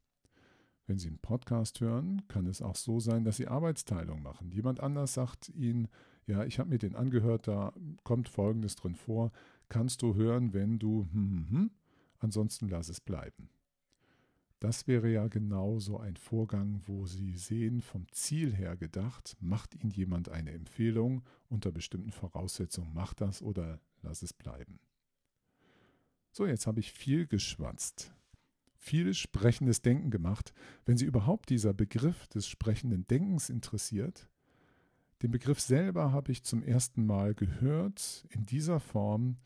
Wenn 0.86 0.98
Sie 0.98 1.10
einen 1.10 1.20
Podcast 1.20 1.82
hören, 1.82 2.26
kann 2.30 2.46
es 2.46 2.62
auch 2.62 2.78
so 2.78 3.02
sein, 3.02 3.26
dass 3.26 3.36
Sie 3.36 3.50
Arbeitsteilung 3.50 4.22
machen. 4.24 4.50
Jemand 4.52 4.80
anders 4.80 5.14
sagt 5.14 5.50
Ihnen, 5.50 5.90
ja, 6.26 6.46
ich 6.46 6.60
habe 6.60 6.70
mir 6.70 6.78
den 6.78 6.96
angehört, 6.96 7.50
da 7.50 7.74
kommt 8.04 8.30
Folgendes 8.30 8.76
drin 8.76 8.96
vor, 8.96 9.32
kannst 9.70 10.02
du 10.02 10.16
hören, 10.16 10.54
wenn 10.54 10.80
du, 10.80 11.08
hm, 11.12 11.32
hm, 11.32 11.50
hm, 11.50 11.72
ansonsten 12.20 12.68
lass 12.70 12.90
es 12.90 13.02
bleiben. 13.02 13.50
Das 14.60 14.88
wäre 14.88 15.12
ja 15.12 15.28
genau 15.28 15.78
so 15.80 16.00
ein 16.00 16.16
Vorgang, 16.16 16.82
wo 16.88 17.06
Sie 17.06 17.38
sehen, 17.38 17.82
vom 17.82 18.12
Ziel 18.12 18.56
her 18.56 18.76
gedacht, 18.76 19.38
macht 19.40 19.76
Ihnen 19.76 19.92
jemand 19.92 20.30
eine 20.30 20.52
Empfehlung, 20.52 21.24
unter 21.48 21.72
bestimmten 21.72 22.12
Voraussetzungen 22.12 22.92
macht 22.94 23.22
das 23.22 23.44
oder 23.44 23.80
lass 24.02 24.24
es 24.24 24.34
bleiben. 24.34 24.80
So, 26.32 26.48
jetzt 26.48 26.66
habe 26.66 26.80
ich 26.80 26.92
viel 26.92 27.28
geschwatzt, 27.28 28.16
viel 28.76 29.14
sprechendes 29.14 29.82
Denken 29.82 30.10
gemacht. 30.10 30.54
Wenn 30.86 30.98
Sie 30.98 31.06
überhaupt 31.06 31.50
dieser 31.52 31.74
Begriff 31.74 32.28
des 32.28 32.48
sprechenden 32.48 33.06
Denkens 33.06 33.50
interessiert, 33.50 34.28
den 35.22 35.32
Begriff 35.32 35.60
selber 35.60 36.12
habe 36.12 36.32
ich 36.32 36.44
zum 36.44 36.64
ersten 36.64 37.06
Mal 37.06 37.36
gehört 37.36 38.26
in 38.30 38.46
dieser 38.46 38.80
Form 38.80 39.38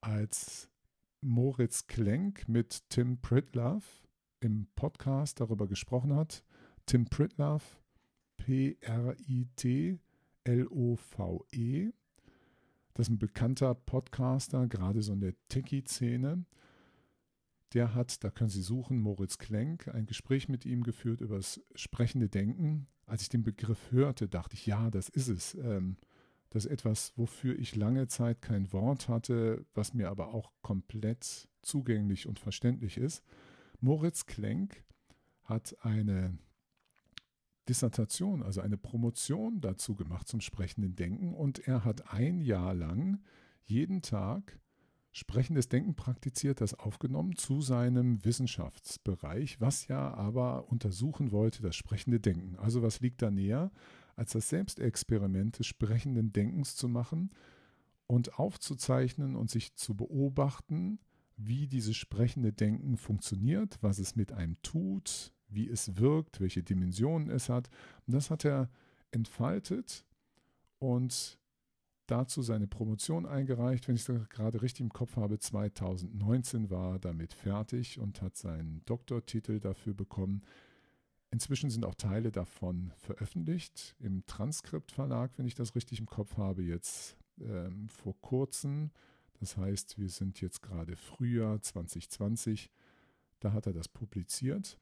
als 0.00 0.68
Moritz 1.20 1.86
Klenk 1.86 2.48
mit 2.48 2.88
Tim 2.90 3.20
Pritlove 3.20 3.84
im 4.40 4.68
Podcast 4.76 5.40
darüber 5.40 5.66
gesprochen 5.66 6.14
hat. 6.14 6.44
Tim 6.86 7.06
Pritlove, 7.06 7.64
P-R-I-T-L-O-V-E. 8.38 9.12
Das 12.94 13.06
ist 13.06 13.12
ein 13.12 13.18
bekannter 13.18 13.74
Podcaster, 13.74 14.66
gerade 14.68 15.02
so 15.02 15.12
in 15.12 15.20
der 15.20 15.34
Techie-Szene. 15.48 16.44
Der 17.74 17.94
hat, 17.94 18.24
da 18.24 18.30
können 18.30 18.50
Sie 18.50 18.62
suchen, 18.62 19.00
Moritz 19.00 19.38
Klenk, 19.38 19.88
ein 19.88 20.06
Gespräch 20.06 20.48
mit 20.48 20.64
ihm 20.64 20.82
geführt 20.82 21.20
über 21.20 21.36
das 21.36 21.60
sprechende 21.74 22.28
Denken. 22.28 22.86
Als 23.06 23.22
ich 23.22 23.28
den 23.28 23.42
Begriff 23.42 23.90
hörte, 23.90 24.28
dachte 24.28 24.54
ich, 24.54 24.66
ja, 24.66 24.90
das 24.90 25.08
ist 25.08 25.28
es. 25.28 25.54
Ähm, 25.54 25.96
das 26.50 26.64
ist 26.64 26.70
etwas, 26.70 27.12
wofür 27.16 27.58
ich 27.58 27.76
lange 27.76 28.06
Zeit 28.06 28.40
kein 28.42 28.72
Wort 28.72 29.08
hatte, 29.08 29.66
was 29.74 29.94
mir 29.94 30.08
aber 30.08 30.32
auch 30.34 30.52
komplett 30.62 31.48
zugänglich 31.62 32.26
und 32.26 32.38
verständlich 32.38 32.96
ist. 32.96 33.22
Moritz 33.80 34.26
Klenk 34.26 34.84
hat 35.44 35.76
eine 35.82 36.38
Dissertation, 37.68 38.42
also 38.42 38.60
eine 38.60 38.78
Promotion 38.78 39.60
dazu 39.60 39.94
gemacht 39.94 40.26
zum 40.26 40.40
sprechenden 40.40 40.96
Denken 40.96 41.34
und 41.34 41.58
er 41.68 41.84
hat 41.84 42.12
ein 42.12 42.40
Jahr 42.40 42.74
lang 42.74 43.20
jeden 43.64 44.00
Tag 44.00 44.58
sprechendes 45.12 45.68
Denken 45.68 45.94
praktiziert, 45.94 46.60
das 46.60 46.74
aufgenommen 46.74 47.36
zu 47.36 47.60
seinem 47.60 48.24
Wissenschaftsbereich, 48.24 49.60
was 49.60 49.88
ja 49.88 50.14
aber 50.14 50.68
untersuchen 50.68 51.32
wollte, 51.32 51.62
das 51.62 51.76
sprechende 51.76 52.20
Denken. 52.20 52.56
Also 52.56 52.82
was 52.82 53.00
liegt 53.00 53.20
da 53.20 53.30
näher, 53.30 53.70
als 54.18 54.32
das 54.32 54.48
Selbstexperiment 54.48 55.58
des 55.58 55.66
sprechenden 55.66 56.32
Denkens 56.32 56.76
zu 56.76 56.88
machen 56.88 57.30
und 58.06 58.38
aufzuzeichnen 58.38 59.36
und 59.36 59.50
sich 59.50 59.74
zu 59.76 59.94
beobachten, 59.94 60.98
wie 61.36 61.68
dieses 61.68 61.96
sprechende 61.96 62.52
Denken 62.52 62.96
funktioniert, 62.96 63.78
was 63.80 63.98
es 63.98 64.16
mit 64.16 64.32
einem 64.32 64.60
tut, 64.62 65.32
wie 65.48 65.68
es 65.68 65.96
wirkt, 65.96 66.40
welche 66.40 66.62
Dimensionen 66.62 67.30
es 67.30 67.48
hat. 67.48 67.70
Und 68.06 68.14
das 68.14 68.30
hat 68.30 68.44
er 68.44 68.68
entfaltet 69.12 70.04
und 70.80 71.38
dazu 72.06 72.42
seine 72.42 72.66
Promotion 72.66 73.24
eingereicht. 73.24 73.86
Wenn 73.86 73.94
ich 73.94 74.04
das 74.04 74.28
gerade 74.30 74.62
richtig 74.62 74.80
im 74.80 74.92
Kopf 74.92 75.16
habe, 75.16 75.38
2019 75.38 76.70
war 76.70 76.94
er 76.94 76.98
damit 76.98 77.34
fertig 77.34 78.00
und 78.00 78.20
hat 78.20 78.36
seinen 78.36 78.82
Doktortitel 78.84 79.60
dafür 79.60 79.94
bekommen. 79.94 80.42
Inzwischen 81.30 81.70
sind 81.70 81.84
auch 81.84 81.94
Teile 81.94 82.32
davon 82.32 82.92
veröffentlicht 82.96 83.94
im 83.98 84.24
Transkript-Verlag, 84.26 85.32
wenn 85.36 85.46
ich 85.46 85.54
das 85.54 85.74
richtig 85.74 86.00
im 86.00 86.06
Kopf 86.06 86.36
habe, 86.38 86.62
jetzt 86.62 87.16
ähm, 87.40 87.88
vor 87.88 88.18
kurzem. 88.20 88.90
Das 89.40 89.56
heißt, 89.56 89.98
wir 89.98 90.08
sind 90.08 90.40
jetzt 90.40 90.62
gerade 90.62 90.96
Frühjahr 90.96 91.60
2020. 91.60 92.70
Da 93.40 93.52
hat 93.52 93.66
er 93.66 93.72
das 93.72 93.88
publiziert. 93.88 94.78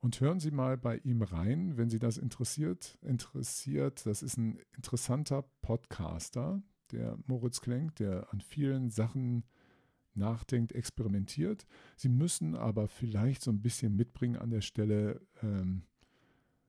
Und 0.00 0.20
hören 0.20 0.40
Sie 0.40 0.50
mal 0.50 0.76
bei 0.76 0.98
ihm 0.98 1.22
rein, 1.22 1.76
wenn 1.76 1.90
Sie 1.90 1.98
das 1.98 2.16
interessiert. 2.16 2.98
Interessiert, 3.02 4.06
das 4.06 4.22
ist 4.22 4.36
ein 4.36 4.58
interessanter 4.76 5.42
Podcaster, 5.62 6.62
der 6.90 7.18
Moritz 7.26 7.60
Klenk, 7.60 7.96
der 7.96 8.32
an 8.32 8.40
vielen 8.40 8.90
Sachen 8.90 9.44
nachdenkt, 10.16 10.72
experimentiert. 10.72 11.66
Sie 11.96 12.08
müssen 12.08 12.54
aber 12.54 12.88
vielleicht 12.88 13.42
so 13.42 13.50
ein 13.50 13.62
bisschen 13.62 13.96
mitbringen 13.96 14.36
an 14.36 14.50
der 14.50 14.60
Stelle, 14.60 15.20
ähm, 15.42 15.82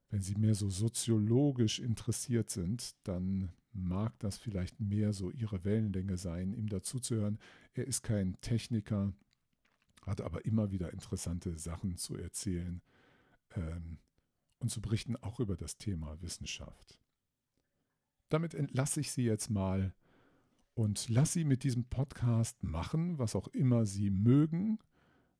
wenn 0.09 0.21
Sie 0.21 0.35
mehr 0.35 0.55
so 0.55 0.69
soziologisch 0.69 1.79
interessiert 1.79 2.49
sind, 2.49 2.95
dann 3.03 3.49
mag 3.73 4.17
das 4.19 4.37
vielleicht 4.37 4.79
mehr 4.79 5.13
so 5.13 5.31
Ihre 5.31 5.63
Wellenlänge 5.63 6.17
sein, 6.17 6.53
ihm 6.53 6.69
dazuzuhören. 6.69 7.39
Er 7.73 7.87
ist 7.87 8.03
kein 8.03 8.39
Techniker, 8.41 9.13
hat 10.05 10.21
aber 10.21 10.45
immer 10.45 10.71
wieder 10.71 10.93
interessante 10.93 11.57
Sachen 11.57 11.97
zu 11.97 12.15
erzählen 12.15 12.81
ähm, 13.55 13.97
und 14.59 14.69
zu 14.69 14.81
berichten, 14.81 15.15
auch 15.17 15.39
über 15.39 15.57
das 15.57 15.77
Thema 15.77 16.21
Wissenschaft. 16.21 16.97
Damit 18.29 18.53
entlasse 18.53 18.99
ich 19.01 19.11
Sie 19.11 19.23
jetzt 19.23 19.49
mal 19.49 19.93
und 20.77 21.09
lass 21.09 21.33
sie 21.33 21.43
mit 21.43 21.63
diesem 21.63 21.85
Podcast 21.85 22.61
machen, 22.61 23.17
was 23.17 23.35
auch 23.35 23.47
immer 23.47 23.87
sie 23.87 24.11
mögen, 24.11 24.77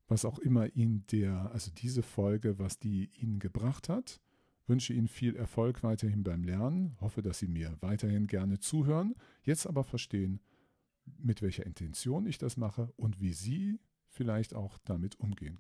was 0.08 0.26
auch 0.26 0.40
immer 0.40 0.76
ihnen 0.76 1.06
der, 1.12 1.52
also 1.52 1.70
diese 1.70 2.02
Folge, 2.02 2.58
was 2.58 2.80
die 2.80 3.12
ihnen 3.14 3.38
gebracht 3.38 3.88
hat. 3.88 4.20
Wünsche 4.66 4.94
Ihnen 4.94 5.08
viel 5.08 5.36
Erfolg 5.36 5.84
weiterhin 5.84 6.24
beim 6.24 6.44
Lernen, 6.44 6.98
hoffe, 7.00 7.22
dass 7.22 7.38
Sie 7.40 7.48
mir 7.48 7.78
weiterhin 7.82 8.26
gerne 8.26 8.60
zuhören, 8.60 9.14
jetzt 9.44 9.68
aber 9.68 9.84
verstehen, 9.84 10.42
mit 11.06 11.42
welcher 11.42 11.66
Intention 11.66 12.26
ich 12.26 12.40
das 12.40 12.58
mache 12.58 12.92
und 12.98 13.22
wie 13.22 13.32
Sie 13.32 13.80
vielleicht 14.08 14.56
auch 14.56 14.80
damit 14.80 15.20
umgehen 15.20 15.60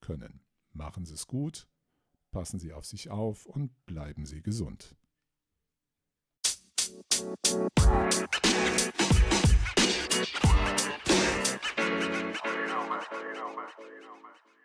können. 0.00 0.40
Machen 0.72 1.06
Sie 1.06 1.14
es 1.14 1.28
gut, 1.28 1.68
passen 2.32 2.58
Sie 2.58 2.72
auf 2.72 2.84
sich 2.84 3.10
auf 3.10 3.46
und 3.46 3.86
bleiben 3.86 4.26
Sie 4.26 4.42
gesund. 4.42 4.96
you 7.20 7.26
know, 12.66 14.16
man. 14.22 14.61